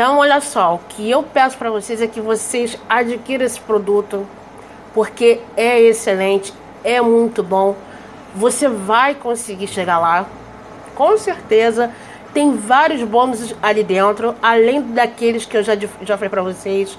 Então, 0.00 0.16
olha 0.16 0.40
só, 0.40 0.76
o 0.76 0.78
que 0.88 1.10
eu 1.10 1.22
peço 1.22 1.58
para 1.58 1.70
vocês 1.70 2.00
é 2.00 2.06
que 2.06 2.22
vocês 2.22 2.74
adquiram 2.88 3.44
esse 3.44 3.60
produto, 3.60 4.26
porque 4.94 5.42
é 5.54 5.78
excelente, 5.78 6.54
é 6.82 7.02
muito 7.02 7.42
bom. 7.42 7.76
Você 8.34 8.66
vai 8.66 9.14
conseguir 9.14 9.66
chegar 9.66 9.98
lá, 9.98 10.24
com 10.94 11.18
certeza. 11.18 11.90
Tem 12.32 12.56
vários 12.56 13.02
bônus 13.02 13.54
ali 13.60 13.84
dentro, 13.84 14.34
além 14.40 14.80
daqueles 14.80 15.44
que 15.44 15.58
eu 15.58 15.62
já, 15.62 15.76
já 15.76 16.16
falei 16.16 16.30
para 16.30 16.42
vocês, 16.44 16.98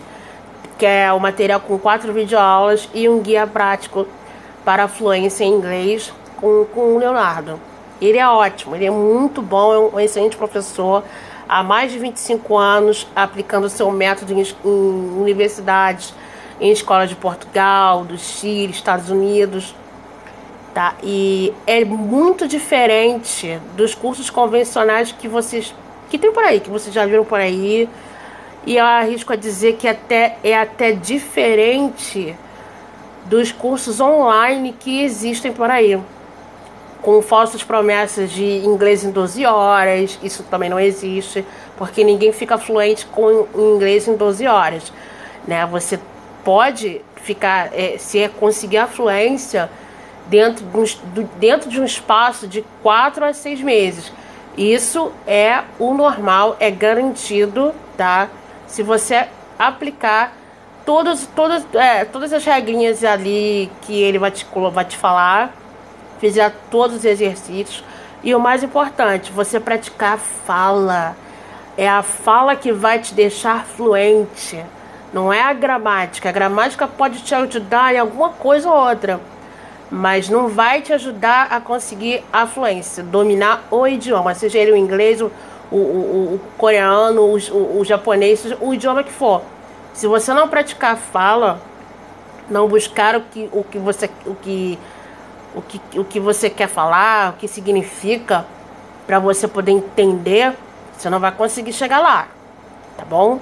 que 0.78 0.86
é 0.86 1.12
o 1.12 1.20
material 1.20 1.60
com 1.60 1.80
quatro 1.80 2.14
videoaulas 2.14 2.88
e 2.94 3.10
um 3.10 3.20
guia 3.20 3.48
prático 3.48 4.06
para 4.64 4.88
fluência 4.88 5.44
em 5.44 5.54
inglês 5.54 6.14
com, 6.40 6.66
com 6.66 6.94
o 6.94 7.00
Leonardo. 7.00 7.60
Ele 8.00 8.20
é 8.20 8.28
ótimo, 8.28 8.76
ele 8.76 8.86
é 8.86 8.92
muito 8.92 9.42
bom, 9.42 9.74
é 9.74 9.96
um 9.96 10.00
excelente 10.00 10.38
professor 10.38 11.04
há 11.52 11.62
mais 11.62 11.92
de 11.92 12.00
25 12.00 12.58
anos 12.58 13.06
aplicando 13.14 13.68
seu 13.68 13.92
método 13.92 14.32
em, 14.32 14.42
em 14.42 15.20
universidades, 15.20 16.14
em 16.62 16.72
escolas 16.72 17.10
de 17.10 17.16
Portugal, 17.18 18.06
do 18.06 18.18
Chile, 18.18 18.72
Estados 18.72 19.10
Unidos. 19.10 19.76
Tá? 20.74 20.96
E 21.04 21.54
é 21.68 21.84
muito 21.84 22.48
diferente 22.48 23.60
dos 23.76 23.94
cursos 23.94 24.30
convencionais 24.30 25.12
que 25.12 25.28
vocês 25.28 25.76
que 26.10 26.18
tem 26.18 26.32
por 26.32 26.44
aí, 26.44 26.62
que 26.62 26.70
vocês 26.70 26.96
já 26.96 27.06
viram 27.06 27.26
por 27.26 27.40
aí. 27.40 27.90
E 28.66 28.78
eu 28.78 28.86
arrisco 28.86 29.34
a 29.34 29.36
dizer 29.36 29.74
que 29.74 29.90
até 29.90 30.38
é 30.42 30.58
até 30.58 30.94
diferente 30.94 32.34
dos 33.26 33.52
cursos 33.52 34.00
online 34.00 34.74
que 34.80 35.04
existem 35.04 35.52
por 35.52 35.70
aí 35.70 36.00
com 37.02 37.22
falsas 37.22 37.64
promessas 37.64 38.32
de 38.32 38.44
inglês 38.66 39.04
em 39.04 39.12
12 39.12 39.46
horas. 39.46 40.20
Isso 40.22 40.44
também 40.44 40.70
não 40.70 40.80
existe, 40.80 41.46
porque 41.78 42.04
ninguém 42.04 42.32
fica 42.32 42.58
fluente 42.58 43.06
com 43.06 43.48
inglês 43.56 44.08
em 44.08 44.16
12 44.16 44.46
horas. 44.48 44.94
Né? 45.48 45.66
Você 45.66 46.00
pode 46.44 47.02
ficar, 47.16 47.70
é, 47.74 47.98
se 47.98 48.20
é 48.20 48.28
conseguir 48.28 48.78
a 48.78 48.88
fluência 48.88 49.70
dentro 50.28 50.66
de, 50.66 50.78
um, 50.78 51.28
dentro 51.38 51.70
de 51.70 51.80
um 51.80 51.86
espaço 51.86 52.48
de 52.48 52.64
4 52.82 53.26
a 53.26 53.34
6 53.34 53.62
meses. 53.62 54.12
Isso 54.58 55.12
é 55.26 55.64
o 55.80 55.94
normal, 55.94 56.58
é 56.60 56.70
garantido, 56.70 57.74
tá? 57.96 58.30
Se 58.68 58.84
você 58.84 59.28
aplicar 59.58 60.34
todas, 60.86 61.28
todas, 61.36 61.66
é, 61.74 62.04
todas 62.06 62.34
as 62.34 62.44
regrinhas 62.44 63.04
ali 63.04 63.72
que 63.82 64.02
ele 64.02 64.18
vai 64.18 64.32
te, 64.32 64.46
vai 64.74 64.86
te 64.86 64.98
falar, 64.98 65.54
fizer 66.22 66.54
todos 66.70 66.98
os 66.98 67.06
exercícios. 67.06 67.84
E 68.24 68.34
o 68.36 68.40
mais 68.40 68.64
importante, 68.64 69.32
você 69.32 69.60
praticar 69.60 70.14
a 70.14 70.18
fala. 70.18 71.16
É 71.76 71.90
a 71.90 72.04
fala 72.04 72.56
que 72.56 72.72
vai 72.72 73.00
te 73.00 73.14
deixar 73.14 73.66
fluente. 73.66 74.64
Não 75.12 75.34
é 75.34 75.42
a 75.42 75.52
gramática. 75.52 76.30
A 76.30 76.32
gramática 76.32 76.88
pode 76.88 77.24
te 77.24 77.34
ajudar 77.34 77.94
em 77.96 77.98
alguma 77.98 78.30
coisa 78.30 78.70
ou 78.70 78.90
outra, 78.90 79.20
mas 79.90 80.30
não 80.30 80.48
vai 80.48 80.82
te 80.82 80.94
ajudar 80.94 81.48
a 81.50 81.60
conseguir 81.60 82.24
a 82.32 82.46
fluência, 82.46 83.04
dominar 83.04 83.64
o 83.70 83.86
idioma, 83.86 84.34
seja 84.36 84.60
ele 84.60 84.72
o 84.72 84.78
inglês, 84.78 85.22
o, 85.22 85.30
o, 85.70 85.78
o, 85.78 86.36
o 86.36 86.42
coreano, 86.58 87.24
o, 87.24 87.84
japonês, 87.84 88.46
o 88.62 88.74
idioma 88.74 89.04
que 89.04 89.12
for. 89.12 89.42
Se 89.94 90.08
você 90.08 90.34
não 90.34 90.48
praticar 90.48 90.94
a 90.94 90.96
fala, 90.96 91.60
não 92.50 92.68
buscar 92.68 93.16
o 93.16 93.22
que, 93.22 93.50
o 93.52 93.64
que 93.64 93.78
você 93.80 94.10
o 94.26 94.36
que 94.36 94.78
o 95.56 95.62
que, 95.62 95.82
o 96.00 96.06
que 96.06 96.20
você 96.20 96.50
quer 96.50 96.68
falar, 96.68 97.32
o 97.32 97.34
que 97.34 97.48
significa, 97.48 98.46
para 99.06 99.20
você 99.20 99.48
poder 99.48 99.72
entender, 99.72 100.54
você 100.98 101.10
não 101.10 101.20
vai 101.20 101.32
conseguir 101.32 101.74
chegar 101.74 102.00
lá, 102.00 102.28
tá 102.98 103.04
bom? 103.04 103.40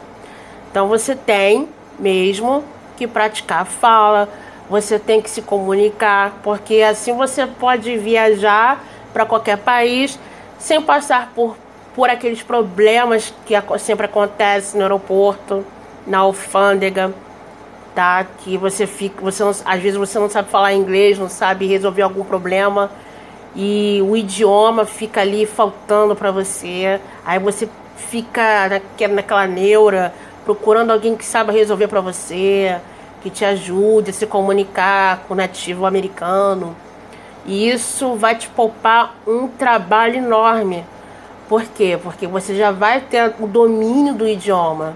Então 0.72 0.88
você 0.88 1.15
tem 1.15 1.69
mesmo 1.98 2.63
que 2.98 3.06
praticar 3.06 3.62
a 3.62 3.65
fala, 3.65 4.30
você 4.69 4.98
tem 4.98 5.22
que 5.22 5.30
se 5.30 5.41
comunicar, 5.41 6.34
porque 6.43 6.82
assim 6.82 7.13
você 7.13 7.45
pode 7.45 7.98
viajar 7.98 8.84
para 9.12 9.26
qualquer 9.26 9.58
país 9.58 10.19
sem 10.58 10.82
passar 10.82 11.32
por, 11.34 11.56
por 11.95 12.10
aqueles 12.10 12.41
problemas 12.41 13.34
que 13.45 13.54
sempre 13.80 14.06
acontecem 14.06 14.78
no 14.78 14.86
aeroporto, 14.86 15.65
na 16.06 16.19
alfândega 16.19 17.13
tá? 17.95 18.25
Que 18.43 18.58
você 18.58 18.88
fica, 18.88 19.21
você 19.21 19.43
não, 19.43 19.49
às 19.49 19.82
vezes 19.82 19.97
você 19.97 20.17
não 20.19 20.30
sabe 20.30 20.49
falar 20.49 20.73
inglês, 20.73 21.17
não 21.17 21.30
sabe 21.30 21.65
resolver 21.65 22.02
algum 22.02 22.23
problema 22.23 22.89
e 23.56 24.02
o 24.08 24.15
idioma 24.15 24.86
fica 24.86 25.21
ali 25.21 25.45
faltando 25.45 26.15
para 26.15 26.32
você. 26.32 26.99
Aí 27.25 27.39
você 27.39 27.67
fica 27.95 28.69
naquela, 28.69 29.13
naquela 29.13 29.47
neura 29.47 30.13
procurando 30.45 30.91
alguém 30.91 31.15
que 31.15 31.25
saiba 31.25 31.52
resolver 31.52 31.88
para 31.88 32.02
você, 32.02 32.80
que 33.21 33.30
te 33.30 33.45
ajude 33.45 34.12
a 34.12 34.13
se 34.13 34.25
comunicar 34.25 35.25
com 35.28 35.34
o 35.34 35.38
nativo 35.38 35.86
americano. 35.86 36.75
E 37.45 37.69
isso 37.69 38.15
vai 38.15 38.36
te 38.36 38.47
poupar 38.49 39.15
um 39.28 39.47
trabalho 39.47 40.17
enorme. 40.17 40.86
Por 41.47 41.63
quê? 41.63 41.99
Porque 42.02 42.28
você 42.28 42.56
já 42.56 42.71
vai 42.71 43.02
ter 43.02 43.34
o 43.39 43.47
domínio 43.47 44.13
do 44.13 44.28
idioma. 44.28 44.95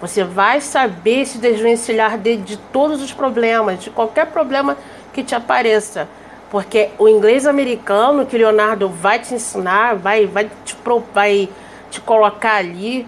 Você 0.00 0.22
vai 0.22 0.60
saber 0.60 1.26
se 1.26 1.38
desvencilhar 1.38 2.18
de, 2.18 2.36
de 2.36 2.56
todos 2.56 3.02
os 3.02 3.12
problemas, 3.12 3.82
de 3.82 3.90
qualquer 3.90 4.26
problema 4.26 4.76
que 5.12 5.24
te 5.24 5.34
apareça. 5.34 6.08
Porque 6.50 6.90
o 6.98 7.08
inglês 7.08 7.46
americano 7.46 8.24
que 8.24 8.38
Leonardo 8.38 8.88
vai 8.88 9.18
te 9.18 9.34
ensinar, 9.34 9.96
vai, 9.96 10.26
vai, 10.26 10.50
te, 10.64 10.76
vai 11.12 11.48
te 11.90 12.00
colocar 12.00 12.54
ali 12.54 13.06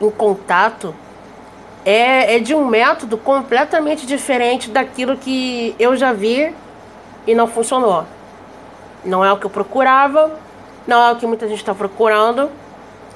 em 0.00 0.10
contato, 0.10 0.94
é, 1.84 2.36
é 2.36 2.38
de 2.38 2.54
um 2.54 2.66
método 2.66 3.16
completamente 3.16 4.06
diferente 4.06 4.70
daquilo 4.70 5.16
que 5.16 5.74
eu 5.78 5.96
já 5.96 6.12
vi 6.12 6.54
e 7.26 7.34
não 7.34 7.46
funcionou. 7.46 8.04
Não 9.04 9.24
é 9.24 9.32
o 9.32 9.38
que 9.38 9.46
eu 9.46 9.50
procurava, 9.50 10.32
não 10.86 11.02
é 11.02 11.12
o 11.12 11.16
que 11.16 11.26
muita 11.26 11.48
gente 11.48 11.58
está 11.58 11.74
procurando. 11.74 12.50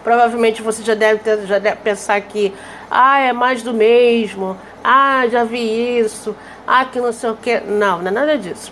Provavelmente 0.03 0.62
você 0.62 0.83
já 0.83 0.95
deve, 0.95 1.21
ter, 1.21 1.47
já 1.47 1.59
deve 1.59 1.77
pensar 1.77 2.21
que 2.23 2.53
ah, 2.94 3.20
é 3.20 3.33
mais 3.33 3.62
do 3.62 3.72
mesmo, 3.72 4.55
ah, 4.85 5.26
já 5.26 5.44
vi 5.44 5.98
isso, 5.98 6.37
ah, 6.66 6.85
que 6.85 7.00
não 7.00 7.11
sei 7.11 7.31
o 7.31 7.37
que. 7.37 7.59
Não, 7.61 7.98
não 7.98 8.09
é 8.09 8.11
nada 8.11 8.37
disso. 8.37 8.70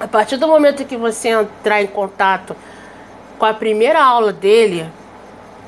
A 0.00 0.08
partir 0.08 0.38
do 0.38 0.48
momento 0.48 0.84
que 0.84 0.96
você 0.96 1.28
entrar 1.28 1.82
em 1.82 1.86
contato 1.86 2.56
com 3.38 3.44
a 3.44 3.52
primeira 3.52 4.02
aula 4.02 4.32
dele, 4.32 4.90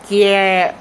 que 0.09 0.25
é 0.25 0.75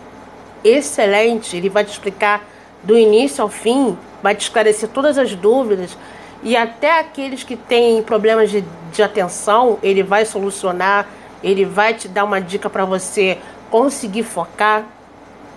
excelente, 0.63 1.57
ele 1.57 1.69
vai 1.69 1.83
te 1.83 1.91
explicar 1.91 2.41
do 2.81 2.97
início 2.97 3.41
ao 3.41 3.49
fim, 3.49 3.97
vai 4.23 4.33
te 4.33 4.43
esclarecer 4.43 4.87
todas 4.87 5.17
as 5.17 5.35
dúvidas 5.35 5.97
e 6.41 6.55
até 6.55 6.99
aqueles 6.99 7.43
que 7.43 7.57
têm 7.57 8.01
problemas 8.03 8.49
de, 8.49 8.63
de 8.93 9.03
atenção, 9.03 9.79
ele 9.83 10.01
vai 10.01 10.25
solucionar, 10.25 11.07
ele 11.43 11.65
vai 11.65 11.93
te 11.93 12.07
dar 12.07 12.23
uma 12.23 12.39
dica 12.39 12.69
para 12.69 12.85
você 12.85 13.37
conseguir 13.69 14.23
focar 14.23 14.85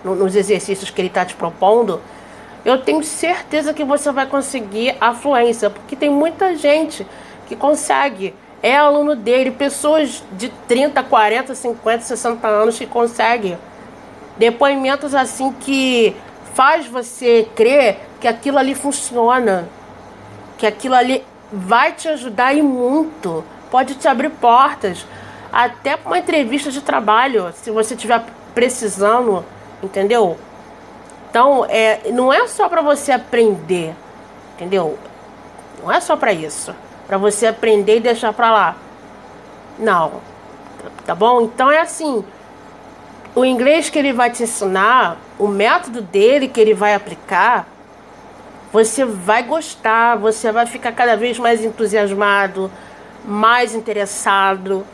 nos 0.03 0.35
exercícios 0.35 0.89
que 0.89 1.01
ele 1.01 1.07
está 1.07 1.25
te 1.25 1.35
propondo, 1.35 2.01
eu 2.65 2.81
tenho 2.81 3.03
certeza 3.03 3.73
que 3.73 3.83
você 3.83 4.11
vai 4.11 4.25
conseguir 4.25 4.95
a 4.99 5.13
fluência, 5.13 5.69
porque 5.69 5.95
tem 5.95 6.09
muita 6.09 6.55
gente 6.55 7.05
que 7.47 7.55
consegue. 7.55 8.33
É 8.61 8.75
aluno 8.75 9.15
dele, 9.15 9.51
pessoas 9.51 10.23
de 10.33 10.49
30, 10.67 11.01
40, 11.01 11.55
50, 11.55 12.03
60 12.03 12.47
anos 12.47 12.77
que 12.77 12.85
conseguem. 12.85 13.57
Depoimentos 14.37 15.15
assim 15.15 15.53
que 15.53 16.15
faz 16.53 16.85
você 16.85 17.47
crer 17.55 17.99
que 18.19 18.27
aquilo 18.27 18.57
ali 18.57 18.75
funciona, 18.75 19.69
que 20.57 20.67
aquilo 20.67 20.95
ali 20.95 21.23
vai 21.51 21.93
te 21.93 22.09
ajudar 22.09 22.53
e 22.53 22.61
muito, 22.61 23.43
pode 23.71 23.95
te 23.95 24.07
abrir 24.07 24.29
portas 24.29 25.05
até 25.51 25.97
para 25.97 26.09
uma 26.09 26.17
entrevista 26.19 26.71
de 26.71 26.81
trabalho, 26.81 27.51
se 27.53 27.71
você 27.71 27.95
estiver 27.95 28.23
precisando, 28.53 29.43
entendeu? 29.83 30.37
Então, 31.29 31.65
é, 31.69 32.11
não 32.11 32.33
é 32.33 32.47
só 32.47 32.67
para 32.67 32.81
você 32.81 33.11
aprender, 33.11 33.95
entendeu? 34.55 34.97
Não 35.81 35.91
é 35.91 35.99
só 35.99 36.15
para 36.17 36.33
isso, 36.33 36.75
para 37.07 37.17
você 37.17 37.47
aprender 37.47 37.97
e 37.97 37.99
deixar 37.99 38.33
para 38.33 38.51
lá. 38.51 38.75
Não. 39.77 40.21
Tá 41.05 41.13
bom? 41.13 41.41
Então 41.41 41.69
é 41.71 41.81
assim, 41.81 42.23
o 43.35 43.43
inglês 43.43 43.89
que 43.89 43.99
ele 43.99 44.13
vai 44.13 44.29
te 44.29 44.43
ensinar, 44.43 45.17
o 45.37 45.47
método 45.47 46.01
dele 46.01 46.47
que 46.47 46.59
ele 46.59 46.73
vai 46.73 46.93
aplicar, 46.93 47.67
Você 48.71 49.03
vai 49.03 49.41
gostar, 49.41 50.15
você 50.15 50.51
vai 50.51 50.65
ficar 50.65 50.91
cada 50.91 51.17
vez 51.17 51.39
mais 51.39 51.65
entusiasmado, 51.65 52.69
mais 53.25 53.73
interessado, 53.73 54.85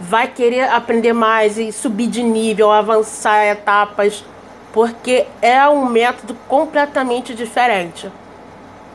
vai 0.00 0.28
querer 0.28 0.68
aprender 0.70 1.12
mais 1.12 1.58
e 1.58 1.72
subir 1.72 2.08
de 2.08 2.22
nível, 2.22 2.70
avançar 2.70 3.46
etapas, 3.46 4.24
porque 4.72 5.26
é 5.40 5.66
um 5.68 5.86
método 5.86 6.36
completamente 6.46 7.34
diferente. 7.34 8.10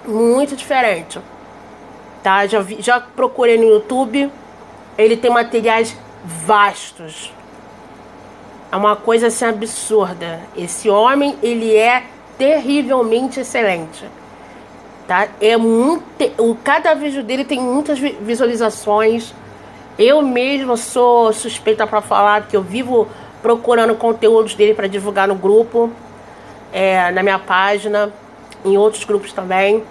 Muito 0.05 0.55
diferente. 0.55 1.19
Tá? 2.21 2.45
Já, 2.45 2.61
vi, 2.61 2.77
já 2.81 2.99
procurei 2.99 3.57
no 3.57 3.63
YouTube, 3.63 4.31
ele 4.97 5.17
tem 5.17 5.31
materiais 5.31 5.97
vastos. 6.23 7.33
É 8.71 8.75
uma 8.75 8.95
coisa 8.95 9.27
assim 9.27 9.45
absurda. 9.45 10.39
Esse 10.55 10.89
homem, 10.89 11.35
ele 11.41 11.75
é 11.75 12.03
terrivelmente 12.37 13.39
excelente. 13.39 14.05
Tá? 15.07 15.27
É 15.41 15.57
muito, 15.57 16.03
o 16.37 16.55
cada 16.55 16.93
vídeo 16.93 17.23
dele 17.23 17.43
tem 17.43 17.59
muitas 17.59 17.99
visualizações. 17.99 19.33
Eu 19.97 20.21
mesmo 20.21 20.77
sou 20.77 21.34
suspeita 21.34 21.86
para 21.86 22.01
falar 22.01 22.41
porque 22.41 22.56
eu 22.56 22.62
vivo 22.62 23.08
procurando 23.41 23.95
conteúdos 23.95 24.56
dele 24.56 24.73
para 24.73 24.88
divulgar 24.88 25.27
no 25.27 25.36
grupo, 25.36 25.91
é, 26.71 27.12
na 27.12 27.21
minha 27.21 27.39
página, 27.39 28.12
em 28.63 28.77
outros 28.77 29.04
grupos 29.04 29.34
também, 29.34 29.84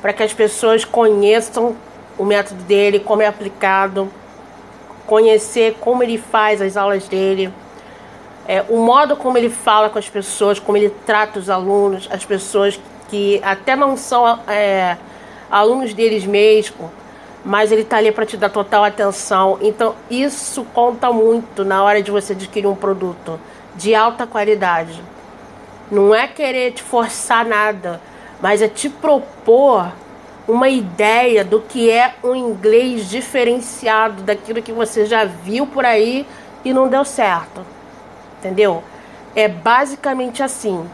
para 0.00 0.12
que 0.12 0.22
as 0.22 0.32
pessoas 0.32 0.84
conheçam 0.84 1.76
o 2.16 2.24
método 2.24 2.62
dele, 2.64 3.00
como 3.00 3.22
é 3.22 3.26
aplicado, 3.26 4.10
conhecer 5.06 5.76
como 5.80 6.02
ele 6.02 6.18
faz 6.18 6.62
as 6.62 6.76
aulas 6.76 7.08
dele, 7.08 7.52
é, 8.46 8.64
o 8.68 8.76
modo 8.78 9.16
como 9.16 9.36
ele 9.38 9.50
fala 9.50 9.88
com 9.88 9.98
as 9.98 10.08
pessoas, 10.08 10.58
como 10.58 10.76
ele 10.76 10.90
trata 11.06 11.38
os 11.38 11.48
alunos, 11.48 12.08
as 12.10 12.24
pessoas 12.24 12.78
que 13.08 13.40
até 13.42 13.74
não 13.74 13.96
são 13.96 14.26
é, 14.48 14.96
alunos 15.50 15.94
deles 15.94 16.24
mesmo, 16.24 16.90
mas 17.44 17.72
ele 17.72 17.82
está 17.82 17.96
ali 17.96 18.12
para 18.12 18.26
te 18.26 18.36
dar 18.36 18.50
total 18.50 18.84
atenção. 18.84 19.58
Então, 19.60 19.94
isso 20.10 20.64
conta 20.74 21.12
muito 21.12 21.64
na 21.64 21.82
hora 21.82 22.02
de 22.02 22.10
você 22.10 22.32
adquirir 22.32 22.66
um 22.66 22.74
produto 22.74 23.40
de 23.74 23.94
alta 23.94 24.26
qualidade. 24.26 25.02
Não 25.90 26.14
é 26.14 26.28
querer 26.28 26.72
te 26.72 26.82
forçar 26.82 27.44
nada, 27.44 28.00
mas 28.40 28.62
é 28.62 28.68
te 28.68 28.88
propor 28.88 29.92
uma 30.46 30.68
ideia 30.68 31.44
do 31.44 31.60
que 31.60 31.90
é 31.90 32.14
um 32.22 32.34
inglês 32.34 33.08
diferenciado 33.08 34.22
daquilo 34.22 34.62
que 34.62 34.72
você 34.72 35.06
já 35.06 35.24
viu 35.24 35.66
por 35.66 35.84
aí 35.84 36.26
e 36.64 36.72
não 36.72 36.88
deu 36.88 37.04
certo. 37.04 37.64
Entendeu? 38.38 38.82
É 39.34 39.46
basicamente 39.48 40.42
assim, 40.42 40.88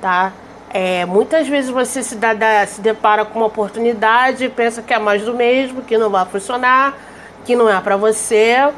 tá? 0.00 0.32
É, 0.74 1.04
muitas 1.04 1.46
vezes 1.46 1.70
você 1.70 2.02
se, 2.02 2.16
dá, 2.16 2.66
se 2.66 2.80
depara 2.80 3.26
com 3.26 3.38
uma 3.38 3.46
oportunidade 3.46 4.44
e 4.44 4.48
pensa 4.48 4.80
que 4.80 4.94
é 4.94 4.98
mais 4.98 5.22
do 5.22 5.34
mesmo, 5.34 5.82
que 5.82 5.98
não 5.98 6.08
vai 6.08 6.24
funcionar, 6.24 6.96
que 7.44 7.54
não 7.54 7.68
é 7.68 7.78
para 7.80 7.96
você, 7.96 8.70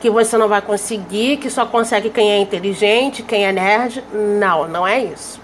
que 0.00 0.08
você 0.08 0.38
não 0.38 0.48
vai 0.48 0.62
conseguir, 0.62 1.36
que 1.36 1.50
só 1.50 1.66
consegue 1.66 2.08
quem 2.08 2.32
é 2.32 2.38
inteligente, 2.38 3.22
quem 3.22 3.44
é 3.44 3.52
nerd. 3.52 4.02
Não, 4.12 4.66
não 4.66 4.88
é 4.88 4.98
isso. 5.04 5.38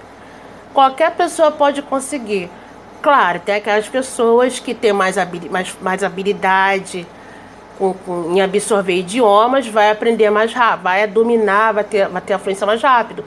Qualquer 0.73 1.11
pessoa 1.13 1.51
pode 1.51 1.83
conseguir. 1.83 2.51
Claro, 3.03 3.39
tem 3.41 3.57
aquelas 3.57 3.87
pessoas 3.87 4.59
que 4.59 4.75
têm 4.75 4.93
mais, 4.93 5.19
habilidade, 5.19 5.53
mais, 5.53 5.77
mais 5.83 6.03
habilidade 6.03 7.07
com, 7.79 7.93
com, 7.93 8.33
em 8.35 8.41
absorver 8.41 8.97
idiomas, 8.97 9.69
vai 9.69 9.91
aprender 9.91 10.31
mais 10.31 10.55
rápido, 10.55 10.83
vai 10.83 11.07
dominar, 11.07 11.73
vai 11.73 11.85
ter, 11.85 12.09
vai 12.09 12.23
ter 12.23 12.39
mais 12.65 12.83
rápido. 12.83 13.23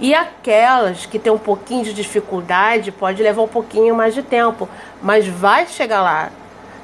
E 0.00 0.14
aquelas 0.14 1.04
que 1.04 1.18
tem 1.18 1.30
um 1.30 1.38
pouquinho 1.38 1.84
de 1.84 1.92
dificuldade, 1.92 2.90
pode 2.90 3.22
levar 3.22 3.42
um 3.42 3.48
pouquinho 3.48 3.94
mais 3.94 4.14
de 4.14 4.22
tempo, 4.22 4.66
mas 5.02 5.28
vai 5.28 5.66
chegar 5.66 6.00
lá. 6.00 6.30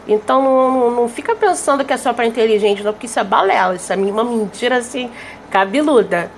Então 0.07 0.43
não, 0.43 0.71
não, 0.71 0.91
não 0.91 1.09
fica 1.09 1.35
pensando 1.35 1.83
que 1.83 1.95
é 1.95 1.97
só 1.97 2.13
para 2.13 2.27
inteligente, 2.27 2.83
não, 2.83 2.93
porque 2.93 3.07
isso 3.07 3.19
é 3.19 3.25
balela, 3.25 3.75
isso 3.75 3.91
é 3.91 3.97
uma 3.97 4.23
mentira 4.23 4.77
assim, 4.77 5.11
cabeluda. 5.51 6.31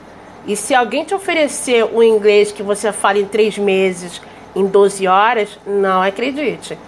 E 0.46 0.54
se 0.54 0.72
alguém 0.72 1.04
te 1.04 1.12
oferecer 1.14 1.84
o 1.84 2.00
inglês 2.00 2.52
que 2.52 2.62
você 2.62 2.92
fala 2.92 3.18
em 3.18 3.26
três 3.26 3.58
meses, 3.58 4.22
em 4.54 4.64
12 4.64 5.06
horas, 5.08 5.58
não 5.66 6.00
acredite. 6.00 6.78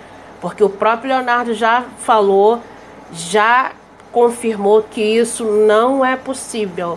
Porque 0.41 0.63
o 0.63 0.71
próprio 0.71 1.11
Leonardo 1.11 1.53
já 1.53 1.85
falou, 1.99 2.61
já 3.13 3.73
confirmou 4.13 4.85
que 4.85 5.03
isso 5.03 5.45
não 5.45 6.05
é 6.05 6.17
possível. 6.17 6.97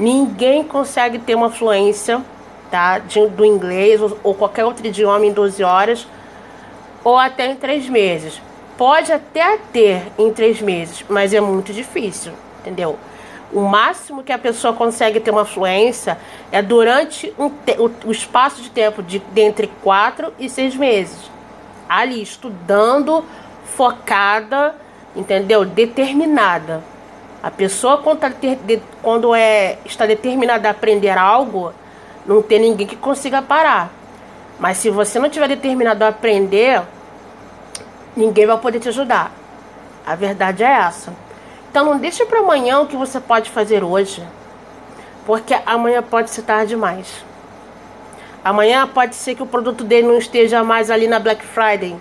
Ninguém 0.00 0.64
consegue 0.64 1.18
ter 1.18 1.34
uma 1.34 1.50
fluência 1.50 2.24
tá, 2.70 2.98
de, 3.00 3.26
do 3.26 3.44
inglês 3.44 4.00
ou, 4.00 4.18
ou 4.22 4.34
qualquer 4.34 4.64
outro 4.64 4.86
idioma 4.86 5.26
em 5.26 5.30
12 5.30 5.62
horas 5.62 6.08
ou 7.04 7.18
até 7.18 7.50
em 7.50 7.54
3 7.54 7.86
meses. 7.90 8.40
Pode 8.78 9.12
até 9.12 9.58
ter 9.70 10.10
em 10.18 10.32
3 10.32 10.62
meses, 10.62 11.04
mas 11.06 11.34
é 11.34 11.40
muito 11.42 11.70
difícil, 11.70 12.32
entendeu? 12.60 12.98
O 13.52 13.60
máximo 13.60 14.22
que 14.22 14.32
a 14.32 14.38
pessoa 14.38 14.72
consegue 14.72 15.20
ter 15.20 15.30
uma 15.30 15.44
fluência 15.44 16.16
é 16.50 16.62
durante 16.62 17.30
um 17.38 17.48
o, 17.48 17.90
o, 18.06 18.10
espaço 18.10 18.62
de 18.62 18.70
tempo 18.70 19.02
de, 19.02 19.18
de 19.18 19.40
entre 19.42 19.66
4 19.82 20.32
e 20.38 20.48
6 20.48 20.76
meses. 20.76 21.30
Ali, 21.86 22.22
estudando, 22.22 23.22
focada, 23.66 24.74
entendeu? 25.14 25.62
Determinada. 25.66 26.82
A 27.42 27.50
pessoa, 27.50 27.98
quando, 27.98 28.18
tá 28.18 28.30
quando 29.02 29.34
é, 29.34 29.78
está 29.84 30.04
determinada 30.04 30.68
a 30.68 30.72
aprender 30.72 31.16
algo, 31.16 31.72
não 32.26 32.42
tem 32.42 32.58
ninguém 32.58 32.86
que 32.86 32.96
consiga 32.96 33.40
parar. 33.40 33.90
Mas 34.58 34.76
se 34.76 34.90
você 34.90 35.18
não 35.18 35.30
tiver 35.30 35.48
determinado 35.48 36.04
a 36.04 36.08
aprender, 36.08 36.82
ninguém 38.14 38.46
vai 38.46 38.58
poder 38.58 38.78
te 38.78 38.88
ajudar. 38.88 39.32
A 40.06 40.14
verdade 40.14 40.62
é 40.62 40.70
essa. 40.70 41.14
Então 41.70 41.84
não 41.84 41.98
deixe 41.98 42.26
para 42.26 42.40
amanhã 42.40 42.80
o 42.80 42.86
que 42.86 42.96
você 42.96 43.18
pode 43.18 43.48
fazer 43.48 43.82
hoje. 43.82 44.22
Porque 45.24 45.56
amanhã 45.64 46.02
pode 46.02 46.30
ser 46.30 46.42
tarde 46.42 46.70
demais. 46.70 47.24
Amanhã 48.44 48.86
pode 48.86 49.14
ser 49.14 49.34
que 49.34 49.42
o 49.42 49.46
produto 49.46 49.84
dele 49.84 50.08
não 50.08 50.18
esteja 50.18 50.62
mais 50.62 50.90
ali 50.90 51.06
na 51.06 51.18
Black 51.18 51.44
Friday. 51.44 51.96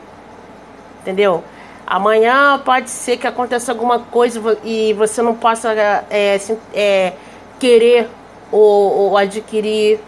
Entendeu? 1.01 1.43
Amanhã 1.89 2.61
pode 2.63 2.87
ser 2.91 3.17
que 3.17 3.25
aconteça 3.25 3.71
alguma 3.71 3.97
coisa 3.97 4.59
e 4.63 4.93
você 4.93 5.23
não 5.23 5.33
possa 5.33 5.73
é, 5.73 6.39
é, 6.71 7.13
querer 7.57 8.07
ou, 8.51 9.09
ou, 9.09 9.17
adquirir. 9.17 9.99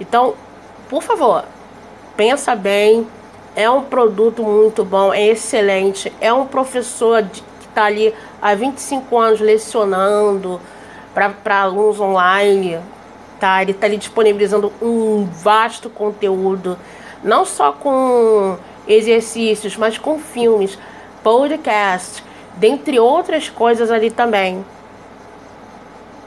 Então, 0.00 0.32
por 0.88 1.02
favor, 1.02 1.44
pensa 2.16 2.56
bem. 2.56 3.06
É 3.54 3.68
um 3.68 3.82
produto 3.82 4.42
muito 4.42 4.86
bom, 4.86 5.12
é 5.12 5.26
excelente. 5.26 6.10
É 6.18 6.32
um 6.32 6.46
professor 6.46 7.22
que 7.24 7.42
está 7.68 7.84
ali 7.84 8.14
há 8.40 8.54
25 8.54 9.18
anos 9.18 9.38
lecionando 9.38 10.58
para 11.12 11.60
alunos 11.60 12.00
online. 12.00 12.80
Tá? 13.38 13.60
Ele 13.60 13.72
está 13.72 13.86
ali 13.86 13.98
disponibilizando 13.98 14.72
um 14.80 15.26
vasto 15.26 15.90
conteúdo, 15.90 16.78
não 17.22 17.44
só 17.44 17.70
com 17.70 18.56
exercícios, 18.88 19.76
mas 19.76 19.98
com 19.98 20.18
filmes 20.18 20.78
podcast, 21.22 22.22
dentre 22.56 22.98
outras 22.98 23.48
coisas 23.48 23.90
ali 23.90 24.10
também. 24.10 24.64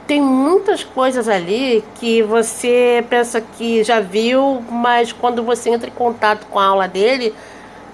Tem 0.07 0.21
muitas 0.21 0.83
coisas 0.83 1.27
ali 1.27 1.83
que 1.95 2.21
você 2.21 3.03
pensa 3.09 3.41
que 3.41 3.83
já 3.83 3.99
viu, 3.99 4.63
mas 4.69 5.11
quando 5.11 5.43
você 5.43 5.69
entra 5.69 5.89
em 5.89 5.93
contato 5.93 6.45
com 6.47 6.59
a 6.59 6.65
aula 6.65 6.87
dele, 6.87 7.33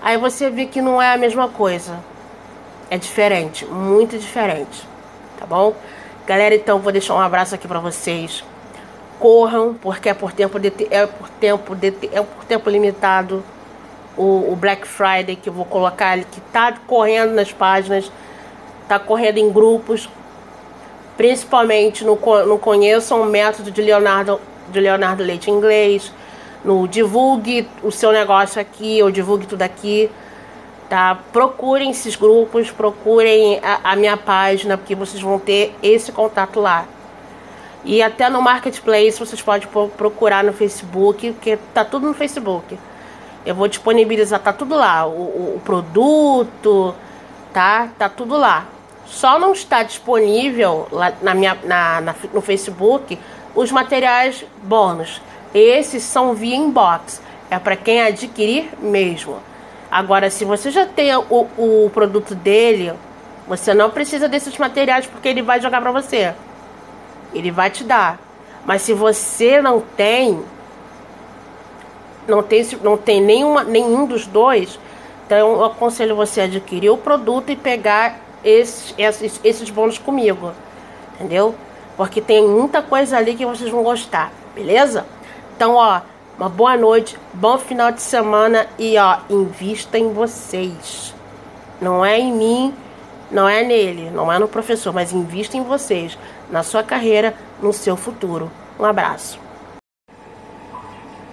aí 0.01 0.17
você 0.17 0.49
vê 0.49 0.65
que 0.65 0.81
não 0.81 1.01
é 1.01 1.13
a 1.13 1.17
mesma 1.17 1.47
coisa. 1.47 1.99
É 2.89 2.97
diferente, 2.97 3.65
muito 3.65 4.17
diferente. 4.17 4.85
Tá 5.39 5.45
bom? 5.45 5.73
Galera, 6.27 6.53
então 6.53 6.79
vou 6.79 6.91
deixar 6.91 7.15
um 7.15 7.19
abraço 7.19 7.55
aqui 7.55 7.67
para 7.67 7.79
vocês. 7.79 8.43
Corram, 9.17 9.73
porque 9.73 10.09
é 10.09 10.13
por 10.13 10.33
tempo 10.33 10.59
de, 10.59 10.73
é 10.89 11.05
por 11.05 11.29
tempo 11.29 11.75
de, 11.75 11.93
é 12.11 12.21
por 12.21 12.43
tempo 12.43 12.69
limitado 12.69 13.41
o, 14.17 14.51
o 14.51 14.55
Black 14.55 14.87
Friday 14.87 15.35
que 15.35 15.49
eu 15.49 15.53
vou 15.53 15.65
colocar 15.65 16.11
ali, 16.11 16.25
que 16.25 16.41
tá 16.41 16.73
correndo 16.85 17.33
nas 17.33 17.51
páginas, 17.51 18.11
tá 18.87 18.99
correndo 18.99 19.37
em 19.37 19.51
grupos, 19.51 20.09
principalmente 21.17 22.03
no, 22.03 22.19
no 22.45 22.57
Conheçam 22.57 23.21
o 23.21 23.25
Método 23.25 23.71
de 23.71 23.81
Leonardo, 23.81 24.39
de 24.69 24.79
Leonardo 24.79 25.23
Leite 25.23 25.49
em 25.49 25.53
Inglês, 25.53 26.11
no 26.63 26.87
Divulgue 26.87 27.67
o 27.83 27.91
seu 27.91 28.11
negócio 28.11 28.61
aqui, 28.61 29.01
ou 29.01 29.11
Divulgue 29.11 29.47
tudo 29.47 29.61
aqui, 29.61 30.09
tá? 30.89 31.17
Procurem 31.31 31.91
esses 31.91 32.15
grupos, 32.15 32.69
procurem 32.69 33.59
a, 33.63 33.91
a 33.91 33.95
minha 33.95 34.17
página, 34.17 34.77
porque 34.77 34.95
vocês 34.95 35.21
vão 35.21 35.39
ter 35.39 35.75
esse 35.81 36.11
contato 36.11 36.59
lá. 36.59 36.85
E 37.83 38.01
até 38.03 38.29
no 38.29 38.41
Marketplace 38.41 39.17
vocês 39.17 39.41
podem 39.41 39.67
procurar 39.97 40.43
no 40.43 40.53
Facebook, 40.53 41.31
porque 41.31 41.57
tá 41.73 41.83
tudo 41.83 42.07
no 42.07 42.13
Facebook. 42.13 42.77
Eu 43.45 43.55
vou 43.55 43.67
disponibilizar, 43.67 44.39
tá 44.39 44.53
tudo 44.53 44.75
lá. 44.75 45.05
O, 45.05 45.55
o, 45.55 45.61
produto, 45.63 46.93
tá? 47.53 47.89
Tá 47.97 48.07
tudo 48.07 48.37
lá. 48.37 48.65
Só 49.05 49.39
não 49.39 49.51
está 49.51 49.83
disponível 49.83 50.87
lá 50.91 51.11
na 51.21 51.33
minha, 51.33 51.57
na, 51.63 52.01
na, 52.01 52.15
no 52.33 52.41
Facebook 52.41 53.17
os 53.53 53.71
materiais 53.71 54.45
bônus. 54.63 55.21
Esses 55.53 56.03
são 56.03 56.33
via 56.33 56.55
inbox. 56.55 57.21
é 57.49 57.59
para 57.59 57.75
quem 57.75 58.01
adquirir 58.01 58.69
mesmo. 58.79 59.37
Agora, 59.89 60.29
se 60.29 60.45
você 60.45 60.71
já 60.71 60.85
tem 60.85 61.13
o, 61.15 61.47
o 61.57 61.91
produto 61.93 62.33
dele, 62.33 62.93
você 63.47 63.73
não 63.73 63.89
precisa 63.89 64.29
desses 64.29 64.57
materiais 64.57 65.05
porque 65.05 65.27
ele 65.27 65.41
vai 65.41 65.59
jogar 65.59 65.81
para 65.81 65.91
você. 65.91 66.33
Ele 67.33 67.51
vai 67.51 67.69
te 67.69 67.83
dar. 67.83 68.17
Mas 68.65 68.83
se 68.83 68.93
você 68.93 69.61
não 69.61 69.81
tem, 69.81 70.41
não 72.27 72.43
tem, 72.43 72.67
não 72.83 72.97
tem 72.97 73.21
nenhuma, 73.21 73.63
nenhum 73.63 74.05
dos 74.05 74.27
dois, 74.27 74.79
então 75.25 75.37
eu 75.37 75.63
aconselho 75.65 76.15
você 76.15 76.41
a 76.41 76.43
adquirir 76.43 76.89
o 76.89 76.97
produto 76.97 77.51
e 77.51 77.55
pegar 77.55 78.19
esses, 78.43 78.93
esses, 78.97 79.39
esses 79.43 79.69
bônus 79.69 79.97
comigo. 79.97 80.51
Entendeu? 81.15 81.55
Porque 81.95 82.19
tem 82.19 82.47
muita 82.47 82.81
coisa 82.81 83.17
ali 83.17 83.35
que 83.35 83.45
vocês 83.45 83.69
vão 83.69 83.83
gostar, 83.83 84.31
beleza? 84.55 85.05
Então, 85.55 85.75
ó, 85.75 86.01
uma 86.37 86.49
boa 86.49 86.75
noite, 86.75 87.17
bom 87.33 87.57
final 87.57 87.91
de 87.91 88.01
semana 88.01 88.67
e 88.77 88.97
ó, 88.97 89.19
invista 89.29 89.97
em 89.97 90.11
vocês. 90.11 91.13
Não 91.79 92.03
é 92.03 92.19
em 92.19 92.33
mim, 92.33 92.73
não 93.29 93.47
é 93.47 93.63
nele, 93.63 94.09
não 94.09 94.31
é 94.31 94.37
no 94.37 94.47
professor, 94.47 94.93
mas 94.93 95.13
invista 95.13 95.55
em 95.55 95.63
vocês, 95.63 96.17
na 96.49 96.63
sua 96.63 96.83
carreira, 96.83 97.33
no 97.61 97.71
seu 97.71 97.95
futuro. 97.95 98.51
Um 98.79 98.85
abraço. 98.85 99.40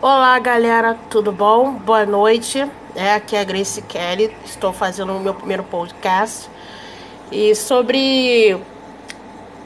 Olá, 0.01 0.39
galera, 0.39 0.97
tudo 1.11 1.33
bom? 1.33 1.73
Boa 1.73 2.07
noite. 2.07 2.65
É, 2.95 3.15
aqui 3.15 3.35
é 3.35 3.41
a 3.41 3.45
Grace 3.45 3.83
Kelly. 3.83 4.33
Estou 4.45 4.73
fazendo 4.73 5.13
o 5.13 5.19
meu 5.19 5.35
primeiro 5.35 5.65
podcast 5.65 6.49
e 7.33 7.53
sobre 7.57 8.57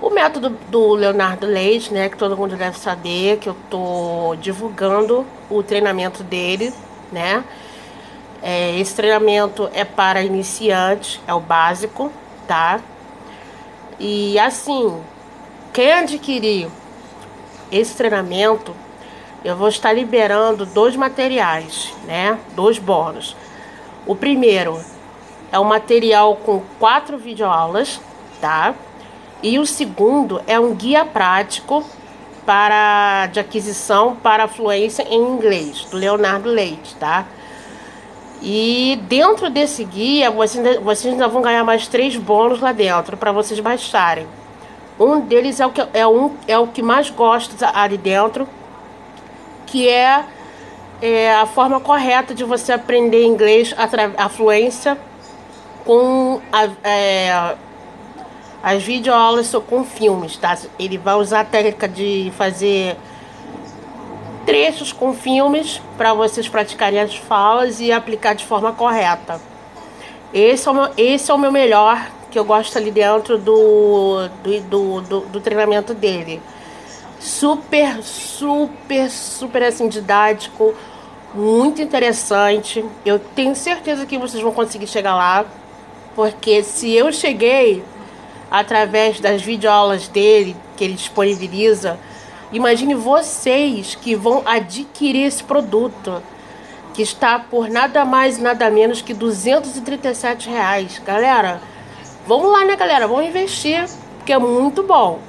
o 0.00 0.08
método 0.08 0.48
do 0.70 0.94
Leonardo 0.94 1.44
Leite, 1.44 1.92
né, 1.92 2.08
que 2.08 2.16
todo 2.16 2.34
mundo 2.34 2.56
deve 2.56 2.78
saber, 2.78 3.40
que 3.40 3.48
eu 3.50 3.54
tô 3.68 4.34
divulgando 4.40 5.26
o 5.50 5.62
treinamento 5.62 6.22
dele, 6.22 6.72
né? 7.12 7.44
É, 8.42 8.74
esse 8.78 8.94
treinamento 8.94 9.68
é 9.74 9.84
para 9.84 10.22
iniciantes, 10.22 11.20
é 11.26 11.34
o 11.34 11.40
básico, 11.40 12.10
tá? 12.48 12.80
E 14.00 14.38
assim, 14.38 14.98
quem 15.74 15.92
adquirir 15.92 16.70
esse 17.70 17.94
treinamento, 17.94 18.74
eu 19.44 19.56
vou 19.56 19.68
estar 19.68 19.92
liberando 19.92 20.64
dois 20.64 20.94
materiais, 20.96 21.92
né? 22.04 22.38
Dois 22.54 22.78
bônus. 22.78 23.36
O 24.06 24.14
primeiro 24.14 24.80
é 25.50 25.58
o 25.58 25.64
material 25.64 26.36
com 26.36 26.62
quatro 26.78 27.18
videoaulas, 27.18 28.00
tá? 28.40 28.74
E 29.42 29.58
o 29.58 29.66
segundo 29.66 30.40
é 30.46 30.58
um 30.58 30.74
guia 30.74 31.04
prático 31.04 31.84
para 32.46 33.26
de 33.26 33.40
aquisição 33.40 34.16
para 34.16 34.48
fluência 34.48 35.02
em 35.08 35.20
inglês, 35.20 35.84
do 35.90 35.96
Leonardo 35.96 36.48
Leite, 36.48 36.94
tá? 36.96 37.26
E 38.40 38.98
dentro 39.08 39.48
desse 39.48 39.84
guia, 39.84 40.30
vocês 40.30 40.80
vocês 40.80 41.12
ainda 41.12 41.28
vão 41.28 41.42
ganhar 41.42 41.62
mais 41.62 41.86
três 41.86 42.16
bônus 42.16 42.60
lá 42.60 42.72
dentro 42.72 43.16
para 43.16 43.30
vocês 43.30 43.58
baixarem. 43.60 44.26
Um 44.98 45.20
deles 45.20 45.60
é 45.60 45.66
o 45.66 45.70
que 45.70 45.86
é 45.92 46.06
um 46.06 46.34
é 46.48 46.58
o 46.58 46.66
que 46.66 46.82
mais 46.82 47.08
gosto 47.10 47.54
ali 47.72 47.96
dentro, 47.96 48.48
que 49.72 49.88
é, 49.88 50.22
é 51.00 51.32
a 51.32 51.46
forma 51.46 51.80
correta 51.80 52.34
de 52.34 52.44
você 52.44 52.72
aprender 52.72 53.24
inglês 53.24 53.74
a, 54.18 54.28
fluência 54.28 54.98
com 55.86 56.42
a, 56.52 56.68
é, 56.86 57.56
as 58.62 58.82
videoaulas 58.82 59.50
com 59.66 59.82
filmes, 59.82 60.36
tá? 60.36 60.58
Ele 60.78 60.98
vai 60.98 61.14
usar 61.14 61.40
a 61.40 61.44
técnica 61.44 61.88
de 61.88 62.30
fazer 62.36 62.98
trechos 64.44 64.92
com 64.92 65.14
filmes 65.14 65.80
para 65.96 66.12
vocês 66.12 66.46
praticarem 66.46 67.00
as 67.00 67.16
falas 67.16 67.80
e 67.80 67.90
aplicar 67.90 68.34
de 68.34 68.44
forma 68.44 68.72
correta. 68.72 69.40
Esse 70.34 70.68
é 70.68 70.70
o 70.70 70.74
meu, 70.74 70.90
esse 70.98 71.30
é 71.30 71.34
o 71.34 71.38
meu 71.38 71.50
melhor 71.50 72.10
que 72.30 72.38
eu 72.38 72.44
gosto 72.44 72.76
ali 72.76 72.90
dentro 72.90 73.38
do, 73.38 74.28
do, 74.42 74.60
do, 74.60 75.00
do, 75.00 75.20
do 75.20 75.40
treinamento 75.40 75.94
dele. 75.94 76.42
Super, 77.22 78.02
super, 78.02 79.08
super 79.08 79.62
assim 79.62 79.88
didático, 79.88 80.74
muito 81.32 81.80
interessante. 81.80 82.84
Eu 83.06 83.20
tenho 83.20 83.54
certeza 83.54 84.04
que 84.04 84.18
vocês 84.18 84.42
vão 84.42 84.50
conseguir 84.50 84.88
chegar 84.88 85.14
lá, 85.14 85.44
porque 86.16 86.64
se 86.64 86.90
eu 86.90 87.12
cheguei, 87.12 87.84
através 88.50 89.20
das 89.20 89.40
videoaulas 89.40 90.08
dele, 90.08 90.56
que 90.76 90.82
ele 90.82 90.94
disponibiliza. 90.94 91.96
Imagine 92.52 92.96
vocês 92.96 93.94
que 93.94 94.16
vão 94.16 94.42
adquirir 94.44 95.22
esse 95.22 95.44
produto, 95.44 96.20
que 96.92 97.02
está 97.02 97.38
por 97.38 97.70
nada 97.70 98.04
mais 98.04 98.36
e 98.36 98.42
nada 98.42 98.68
menos 98.68 99.00
que 99.00 99.14
237 99.14 100.50
reais. 100.50 101.00
Galera, 101.06 101.62
vamos 102.26 102.50
lá, 102.50 102.64
né, 102.64 102.74
galera? 102.74 103.06
Vamos 103.06 103.26
investir, 103.26 103.88
porque 104.18 104.32
é 104.32 104.38
muito 104.38 104.82
bom. 104.82 105.20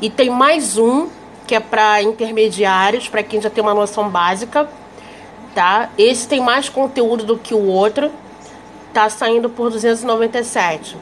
E 0.00 0.08
tem 0.08 0.30
mais 0.30 0.78
um 0.78 1.08
que 1.46 1.54
é 1.54 1.60
para 1.60 2.02
intermediários, 2.02 3.08
para 3.08 3.22
quem 3.22 3.40
já 3.40 3.48
tem 3.48 3.62
uma 3.62 3.74
noção 3.74 4.08
básica, 4.08 4.68
tá? 5.54 5.90
Esse 5.96 6.26
tem 6.26 6.40
mais 6.40 6.68
conteúdo 6.68 7.24
do 7.24 7.38
que 7.38 7.54
o 7.54 7.66
outro, 7.66 8.10
tá 8.92 9.08
saindo 9.08 9.48
por 9.48 9.70
297. 9.70 10.96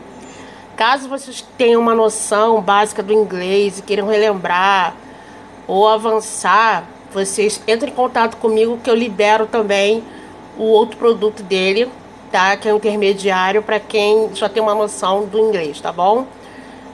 Caso 0.76 1.08
vocês 1.08 1.44
tenham 1.56 1.80
uma 1.80 1.94
noção 1.94 2.60
básica 2.60 3.02
do 3.02 3.12
inglês 3.12 3.78
e 3.78 3.82
queiram 3.82 4.08
relembrar 4.08 4.94
ou 5.66 5.88
avançar, 5.88 6.84
vocês 7.12 7.62
entrem 7.66 7.92
em 7.92 7.96
contato 7.96 8.36
comigo 8.36 8.78
que 8.82 8.90
eu 8.90 8.94
libero 8.94 9.46
também 9.46 10.02
o 10.58 10.64
outro 10.64 10.96
produto 10.96 11.42
dele, 11.42 11.88
tá? 12.30 12.56
Que 12.56 12.68
é 12.68 12.72
um 12.72 12.76
intermediário 12.76 13.62
para 13.62 13.78
quem 13.78 14.34
já 14.34 14.48
tem 14.48 14.62
uma 14.62 14.74
noção 14.74 15.24
do 15.24 15.38
inglês, 15.38 15.80
tá 15.80 15.92
bom? 15.92 16.26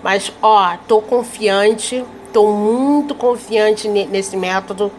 Mas 0.02 0.32
ó, 0.42 0.76
tô 0.86 1.00
confiante, 1.00 2.04
tô 2.32 2.50
muito 2.52 3.14
confiante 3.14 3.88
nesse 3.88 4.36
método. 4.36 4.90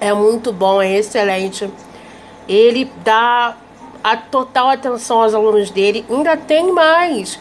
É 0.00 0.12
muito 0.12 0.52
bom, 0.52 0.80
é 0.80 0.96
excelente. 0.96 1.68
Ele 2.48 2.90
dá 3.04 3.56
a 4.02 4.16
total 4.16 4.70
atenção 4.70 5.22
aos 5.22 5.34
alunos 5.34 5.70
dele. 5.70 6.04
Ainda 6.08 6.36
tem 6.36 6.72
mais 6.72 7.38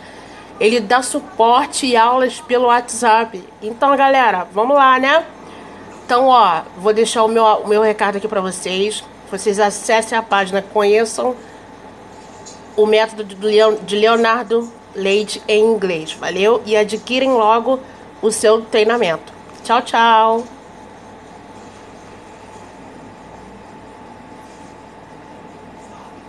ele 0.60 0.80
dá 0.80 1.02
suporte 1.02 1.86
e 1.86 1.96
aulas 1.96 2.40
pelo 2.42 2.66
WhatsApp. 2.66 3.44
Então, 3.62 3.96
galera, 3.96 4.48
vamos 4.52 4.76
lá, 4.76 5.00
né? 5.00 5.24
Então, 6.06 6.28
ó, 6.28 6.62
vou 6.78 6.94
deixar 6.94 7.24
o 7.24 7.28
meu, 7.28 7.44
o 7.44 7.68
meu 7.68 7.82
recado 7.82 8.18
aqui 8.18 8.28
para 8.28 8.42
vocês. 8.42 9.04
Vocês 9.30 9.60
acessem 9.60 10.18
a 10.18 10.24
página, 10.24 10.62
conheçam 10.62 11.36
o 12.76 12.86
método 12.86 13.24
de 13.24 13.96
Leonardo 13.96 14.72
Leite 14.96 15.42
em 15.48 15.64
inglês, 15.64 16.14
valeu? 16.14 16.62
E 16.66 16.76
adquirem 16.76 17.30
logo 17.32 17.80
o 18.22 18.32
seu 18.32 18.62
treinamento. 18.62 19.34
Tchau, 19.64 19.82
tchau! 19.82 20.57